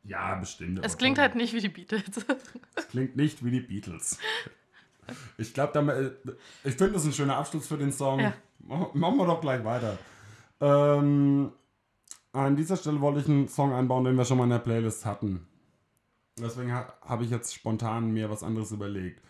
Ja, 0.04 0.34
bestimmt. 0.34 0.84
Es 0.84 0.98
klingt 0.98 1.18
halt 1.18 1.36
nicht 1.36 1.54
wie 1.54 1.60
die 1.60 1.70
Beatles. 1.70 2.02
Es 2.76 2.88
klingt 2.88 3.16
nicht 3.16 3.42
wie 3.42 3.52
die 3.52 3.60
Beatles. 3.60 4.18
Ich 5.38 5.54
glaube, 5.54 6.14
äh, 6.24 6.68
ich 6.68 6.74
finde 6.74 6.92
das 6.92 7.06
ein 7.06 7.12
schöner 7.14 7.38
Abschluss 7.38 7.66
für 7.66 7.78
den 7.78 7.92
Song. 7.92 8.20
Ja. 8.20 8.34
Machen 8.58 9.16
wir 9.16 9.26
doch 9.26 9.40
gleich 9.40 9.64
weiter. 9.64 9.96
Ähm, 10.60 11.52
an 12.32 12.56
dieser 12.56 12.76
Stelle 12.76 13.00
wollte 13.00 13.20
ich 13.20 13.28
einen 13.28 13.48
Song 13.48 13.72
einbauen, 13.72 14.04
den 14.04 14.16
wir 14.16 14.24
schon 14.24 14.38
mal 14.38 14.44
in 14.44 14.50
der 14.50 14.58
Playlist 14.58 15.04
hatten. 15.04 15.46
Deswegen 16.38 16.72
ha 16.72 16.92
habe 17.02 17.24
ich 17.24 17.30
jetzt 17.30 17.54
spontan 17.54 18.12
mir 18.12 18.30
was 18.30 18.42
anderes 18.42 18.72
überlegt. 18.72 19.22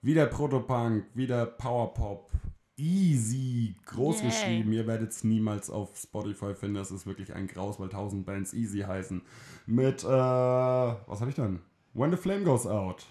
Wieder 0.00 0.26
Protopunk, 0.26 1.04
wieder 1.14 1.46
Powerpop. 1.46 2.30
Easy, 2.76 3.74
groß 3.86 4.20
yeah. 4.20 4.28
geschrieben. 4.28 4.72
Ihr 4.72 4.86
werdet 4.86 5.10
es 5.10 5.24
niemals 5.24 5.68
auf 5.68 5.96
Spotify 5.96 6.54
finden. 6.54 6.76
Das 6.76 6.92
ist 6.92 7.06
wirklich 7.06 7.34
ein 7.34 7.48
Graus, 7.48 7.80
weil 7.80 7.88
tausend 7.88 8.24
Bands 8.24 8.54
Easy 8.54 8.80
heißen. 8.80 9.20
Mit, 9.66 10.04
äh, 10.04 10.06
was 10.06 11.20
habe 11.20 11.30
ich 11.30 11.34
dann? 11.34 11.60
When 11.92 12.12
the 12.12 12.16
Flame 12.16 12.44
Goes 12.44 12.66
Out. 12.66 13.04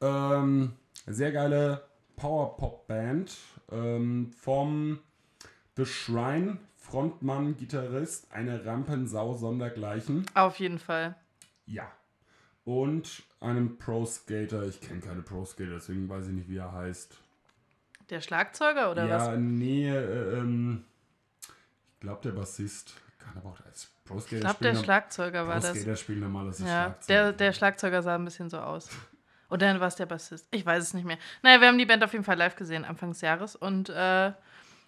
Ähm, 0.00 0.72
sehr 1.06 1.32
geile 1.32 1.84
Powerpop-Band 2.16 3.36
ähm, 3.70 4.30
vom 4.38 4.98
The 5.76 5.84
Shrine, 5.84 6.58
Frontmann, 6.92 7.56
Gitarrist, 7.56 8.30
eine 8.32 8.66
Rampensau 8.66 9.32
sondergleichen. 9.32 10.26
Auf 10.34 10.58
jeden 10.58 10.78
Fall. 10.78 11.16
Ja, 11.64 11.90
und 12.66 13.22
einem 13.40 13.78
Pro-Skater. 13.78 14.64
Ich 14.64 14.78
kenne 14.82 15.00
keine 15.00 15.22
Pro-Skater, 15.22 15.70
deswegen 15.70 16.06
weiß 16.10 16.26
ich 16.26 16.34
nicht, 16.34 16.50
wie 16.50 16.58
er 16.58 16.70
heißt. 16.70 17.16
Der 18.10 18.20
Schlagzeuger 18.20 18.90
oder 18.90 19.06
ja, 19.06 19.16
was? 19.16 19.26
Ja, 19.28 19.36
nee, 19.38 19.88
äh, 19.88 20.38
ähm, 20.38 20.84
ich 21.94 22.00
glaube 22.00 22.20
der 22.24 22.32
Bassist. 22.32 22.92
Kann 23.18 23.38
aber 23.38 23.52
auch 23.52 23.64
als 23.64 23.90
Pro-Skater 24.04 24.36
Ich 24.36 24.40
glaube, 24.42 24.58
der 24.62 24.74
Schlagzeuger 24.74 25.48
war 25.48 25.54
das. 25.60 25.72
Pro-Skater 25.72 25.96
spielen 25.96 26.20
normal 26.20 26.48
als 26.48 26.58
ja, 26.58 26.66
Schlagzeuger. 26.66 27.22
Der, 27.22 27.32
der 27.32 27.52
Schlagzeuger 27.54 28.02
sah 28.02 28.16
ein 28.16 28.24
bisschen 28.26 28.50
so 28.50 28.58
aus. 28.58 28.90
Oder 29.48 29.80
war 29.80 29.88
es 29.88 29.96
der 29.96 30.06
Bassist? 30.06 30.46
Ich 30.50 30.66
weiß 30.66 30.82
es 30.82 30.92
nicht 30.92 31.06
mehr. 31.06 31.16
Naja, 31.42 31.58
wir 31.58 31.68
haben 31.68 31.78
die 31.78 31.86
Band 31.86 32.04
auf 32.04 32.12
jeden 32.12 32.24
Fall 32.24 32.36
live 32.36 32.56
gesehen, 32.56 32.84
Anfang 32.84 33.12
des 33.12 33.22
Jahres. 33.22 33.56
Und 33.56 33.88
äh, 33.88 34.32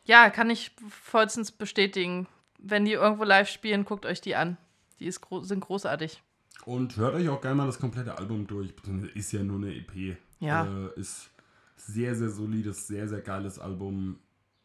ja, 0.05 0.31
kann 0.31 0.51
ich 0.51 0.73
vollstens 0.89 1.51
bestätigen. 1.51 2.27
Wenn 2.59 2.85
die 2.85 2.93
irgendwo 2.93 3.25
live 3.25 3.49
spielen, 3.49 3.85
guckt 3.85 4.07
euch 4.07 4.21
die 4.21 4.37
an. 4.37 4.57
Die 5.01 5.07
ist 5.07 5.21
gro 5.21 5.43
sind 5.43 5.61
großartig. 5.61 6.23
Und 6.65 6.97
hört 6.97 7.15
euch 7.15 7.29
auch 7.29 7.41
gerne 7.41 7.57
mal 7.57 7.67
das 7.67 7.79
komplette 7.79 8.17
Album 8.17 8.47
durch. 8.47 8.73
Ist 9.15 9.33
ja 9.33 9.43
nur 9.43 9.59
eine 9.59 9.75
EP. 9.75 10.17
Ja. 10.41 10.65
Äh, 10.67 11.01
ist 11.01 11.31
sehr, 11.77 12.15
sehr 12.15 12.31
solides, 12.31 12.87
sehr, 12.87 13.09
sehr 13.09 13.21
geiles 13.21 13.59
Album. 13.59 14.19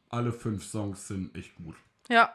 Alle 0.09 0.31
fünf 0.31 0.63
Songs 0.63 1.07
sind 1.07 1.35
echt 1.35 1.55
gut. 1.55 1.75
Ja. 2.09 2.33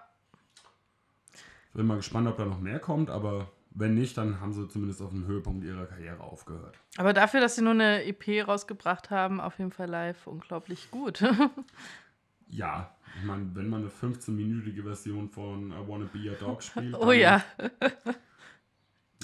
Bin 1.73 1.87
mal 1.87 1.97
gespannt, 1.97 2.29
ob 2.29 2.37
da 2.37 2.45
noch 2.45 2.61
mehr 2.61 2.79
kommt, 2.79 3.11
aber 3.11 3.51
wenn 3.71 3.95
nicht, 3.95 4.17
dann 4.17 4.41
haben 4.41 4.53
sie 4.53 4.69
zumindest 4.69 5.03
auf 5.03 5.11
dem 5.11 5.27
Höhepunkt 5.27 5.65
ihrer 5.65 5.87
Karriere 5.87 6.21
aufgehört. 6.21 6.79
Aber 6.97 7.13
dafür, 7.13 7.41
dass 7.41 7.57
sie 7.57 7.63
nur 7.63 7.73
eine 7.73 8.05
EP 8.05 8.47
rausgebracht 8.47 9.11
haben, 9.11 9.41
auf 9.41 9.59
jeden 9.59 9.73
Fall 9.73 9.89
live 9.89 10.27
unglaublich 10.29 10.91
gut. 10.93 11.25
ja, 12.49 12.95
ich 13.17 13.25
meine, 13.25 13.49
wenn 13.55 13.69
man 13.69 13.83
eine 13.83 13.91
15-minütige 13.91 14.83
Version 14.83 15.29
von 15.31 15.71
I 15.71 15.87
Wanna 15.87 16.09
Be 16.13 16.19
Your 16.19 16.37
Dog 16.37 16.63
spielt. 16.63 16.95
Oh 16.99 17.13
ja. 17.13 17.43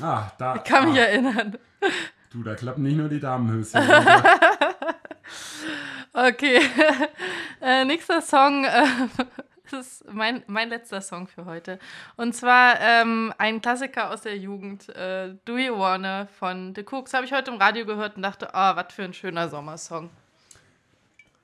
Ah, 0.03 0.33
da. 0.39 0.57
Ich 0.57 0.65
kann 0.65 0.85
ah. 0.85 0.87
mich 0.87 0.99
erinnern. 0.99 1.59
Du, 2.31 2.43
da 2.43 2.55
klappen 2.55 2.85
nicht 2.85 2.97
nur 2.97 3.11
die 3.11 3.21
Damenhöschen. 3.21 3.83
okay. 6.15 6.61
äh, 7.61 7.85
nächster 7.85 8.23
Song. 8.23 8.65
Äh, 8.65 8.87
das 9.71 10.01
ist 10.01 10.13
mein, 10.13 10.43
mein 10.47 10.71
letzter 10.71 11.03
Song 11.03 11.27
für 11.27 11.45
heute. 11.45 11.79
Und 12.17 12.35
zwar 12.35 12.81
ähm, 12.81 13.35
ein 13.37 13.61
Klassiker 13.61 14.11
aus 14.11 14.23
der 14.23 14.39
Jugend. 14.39 14.89
Äh, 14.91 15.35
Do 15.45 15.59
You 15.59 15.77
Wanna 15.79 16.27
von 16.27 16.75
The 16.75 16.85
Cooks. 16.91 17.13
Habe 17.13 17.27
ich 17.27 17.33
heute 17.33 17.51
im 17.51 17.59
Radio 17.59 17.85
gehört 17.85 18.17
und 18.17 18.23
dachte, 18.23 18.49
oh, 18.55 18.77
was 18.77 18.95
für 18.95 19.03
ein 19.03 19.13
schöner 19.13 19.51
Sommersong. 19.51 20.09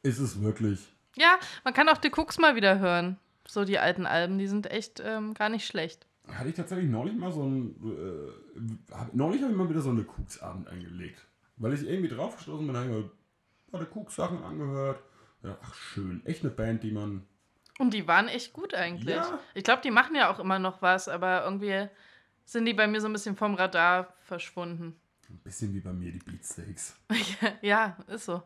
Ist 0.02 0.18
es 0.18 0.40
wirklich? 0.40 0.95
Ja, 1.16 1.38
man 1.64 1.74
kann 1.74 1.88
auch 1.88 1.98
The 2.02 2.10
Cooks 2.10 2.38
mal 2.38 2.56
wieder 2.56 2.78
hören. 2.78 3.18
So 3.48 3.64
die 3.64 3.78
alten 3.78 4.06
Alben, 4.06 4.38
die 4.38 4.48
sind 4.48 4.70
echt 4.70 5.00
ähm, 5.04 5.34
gar 5.34 5.48
nicht 5.48 5.66
schlecht 5.66 6.06
hatte 6.32 6.48
ich 6.48 6.54
tatsächlich 6.54 6.90
neulich 6.90 7.16
mal 7.16 7.32
so 7.32 7.44
ein. 7.44 7.76
Äh, 7.84 8.92
hab, 8.92 9.14
neulich 9.14 9.42
habe 9.42 9.52
ich 9.52 9.58
mal 9.58 9.68
wieder 9.68 9.80
so 9.80 9.90
eine 9.90 10.04
Kuksabend 10.04 10.68
eingelegt. 10.68 11.26
Weil 11.56 11.72
ich 11.72 11.86
irgendwie 11.86 12.08
drauf 12.08 12.36
gestoßen 12.36 12.66
bin, 12.66 12.76
habe 12.76 12.86
ich 12.86 13.72
mir 13.72 13.78
der 13.78 13.86
Kuks-Sachen 13.86 14.42
angehört. 14.42 15.02
Ja, 15.42 15.56
ach, 15.62 15.74
schön. 15.74 16.24
Echt 16.26 16.42
eine 16.42 16.50
Band, 16.50 16.82
die 16.82 16.90
man. 16.90 17.26
Und 17.78 17.94
die 17.94 18.06
waren 18.08 18.28
echt 18.28 18.52
gut 18.52 18.74
eigentlich. 18.74 19.16
Ja. 19.16 19.38
Ich 19.54 19.64
glaube, 19.64 19.82
die 19.82 19.90
machen 19.90 20.16
ja 20.16 20.30
auch 20.30 20.38
immer 20.38 20.58
noch 20.58 20.82
was, 20.82 21.08
aber 21.08 21.44
irgendwie 21.44 21.88
sind 22.44 22.64
die 22.64 22.74
bei 22.74 22.86
mir 22.86 23.00
so 23.00 23.08
ein 23.08 23.12
bisschen 23.12 23.36
vom 23.36 23.54
Radar 23.54 24.14
verschwunden. 24.20 24.98
Ein 25.28 25.38
bisschen 25.38 25.74
wie 25.74 25.80
bei 25.80 25.92
mir 25.92 26.12
die 26.12 26.18
Beatsteaks. 26.18 26.96
ja, 27.62 27.96
ist 28.06 28.26
so. 28.26 28.42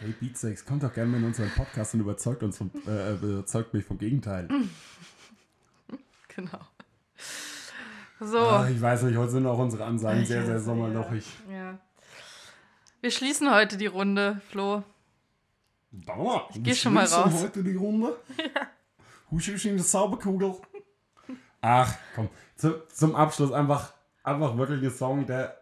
Hey 0.00 0.14
Beatsteaks, 0.18 0.64
kommt 0.64 0.82
doch 0.82 0.94
gerne 0.94 1.14
in 1.18 1.24
unseren 1.24 1.50
Podcast 1.50 1.92
und 1.92 2.00
überzeugt 2.00 2.42
uns 2.42 2.56
vom, 2.56 2.70
äh, 2.86 3.12
überzeugt 3.12 3.74
mich 3.74 3.84
vom 3.84 3.98
Gegenteil. 3.98 4.48
Genau. 6.36 6.60
So. 8.20 8.38
Ach, 8.38 8.68
ich 8.70 8.80
weiß 8.80 9.02
nicht, 9.02 9.16
heute 9.16 9.32
sind 9.32 9.46
auch 9.46 9.58
unsere 9.58 9.84
Ansagen 9.84 10.24
sehr, 10.24 10.46
sehr 10.46 10.60
sommerlochig. 10.60 11.26
Ja. 11.50 11.76
Wir 13.00 13.10
schließen 13.10 13.52
heute 13.52 13.76
die 13.76 13.86
Runde, 13.86 14.40
Flo. 14.48 14.84
Dauer. 15.90 16.48
Ich 16.54 16.62
geh 16.62 16.74
schon 16.74 16.94
mal 16.94 17.04
raus. 17.04 17.42
heute 17.42 17.64
die 17.64 17.74
Runde? 17.74 18.16
Ja. 18.38 18.68
Husch 19.32 19.48
in 19.66 19.76
die 19.76 19.82
Zauberkugel. 19.82 20.54
Ach, 21.60 21.94
komm. 22.14 22.28
Zu, 22.56 22.86
zum 22.88 23.16
Abschluss 23.16 23.50
einfach, 23.52 23.92
einfach 24.22 24.56
wirklich 24.56 24.82
ein 24.84 24.96
Song, 24.96 25.26
der. 25.26 25.59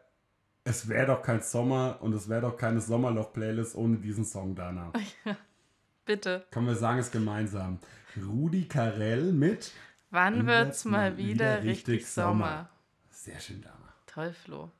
Es 0.68 0.86
wäre 0.86 1.06
doch 1.06 1.22
kein 1.22 1.40
Sommer 1.40 1.96
und 2.02 2.12
es 2.12 2.28
wäre 2.28 2.42
doch 2.42 2.58
keine 2.58 2.82
Sommerloch-Playlist 2.82 3.74
ohne 3.74 3.96
diesen 3.96 4.26
Song 4.26 4.54
danach. 4.54 4.92
Ja. 5.24 5.34
Bitte. 6.04 6.44
Können 6.50 6.66
wir 6.66 6.74
sagen 6.74 6.98
es 6.98 7.10
gemeinsam. 7.10 7.78
Rudi 8.16 8.68
Carell 8.68 9.32
mit 9.32 9.72
Wann 10.10 10.46
wird's 10.46 10.84
mal 10.84 11.16
wieder, 11.16 11.62
wieder 11.62 11.62
richtig 11.62 12.06
Sommer? 12.06 12.30
Sommer? 12.32 12.70
Sehr 13.10 13.40
schön, 13.40 13.62
Dame. 13.62 13.92
Toll, 14.06 14.32
Flo. 14.32 14.70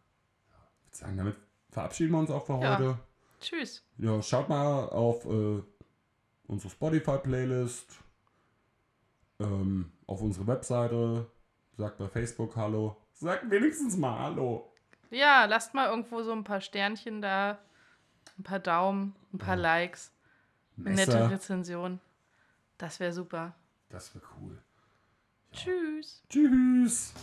Ich 0.81 0.87
würde 0.87 0.96
sagen, 0.96 1.16
damit 1.16 1.37
verabschieden 1.70 2.12
wir 2.12 2.18
uns 2.18 2.31
auch 2.31 2.44
für 2.44 2.61
ja. 2.61 2.79
heute. 2.79 2.98
Tschüss. 3.40 3.83
Ja, 3.96 4.22
schaut 4.22 4.48
mal 4.51 4.88
auf 4.88 5.24
äh, 5.24 5.62
unsere 6.46 6.70
Spotify-Playlist, 6.70 7.98
ähm, 9.40 9.92
auf 10.07 10.20
unsere 10.20 10.46
Webseite, 10.46 11.27
sagt 11.77 11.96
bei 11.96 12.09
Facebook 12.09 12.57
Hallo. 12.57 12.96
Sagt 13.14 13.51
wenigstens 13.51 13.96
mal 13.96 14.18
Hallo. 14.18 14.70
Ja, 15.11 15.47
lasst 15.47 15.75
mal 15.75 15.88
irgendwo 15.88 16.23
so 16.23 16.33
ein 16.33 16.44
paar 16.44 16.61
Sternchen 16.61 17.23
da, 17.23 17.59
ein 18.38 18.42
paar 18.42 18.61
Daumen, 18.61 19.14
ein 19.33 19.38
paar 19.38 19.57
ja. 19.57 19.62
Likes, 19.62 20.12
eine 20.79 20.94
nette 20.94 21.31
Rezension. 21.31 22.01
Das 22.77 23.01
wäre 23.01 23.12
super. 23.12 23.55
Das 23.88 24.14
wäre 24.14 24.25
cool. 24.40 24.62
Tschüss. 25.53 26.23
Tschüss. 26.29 27.14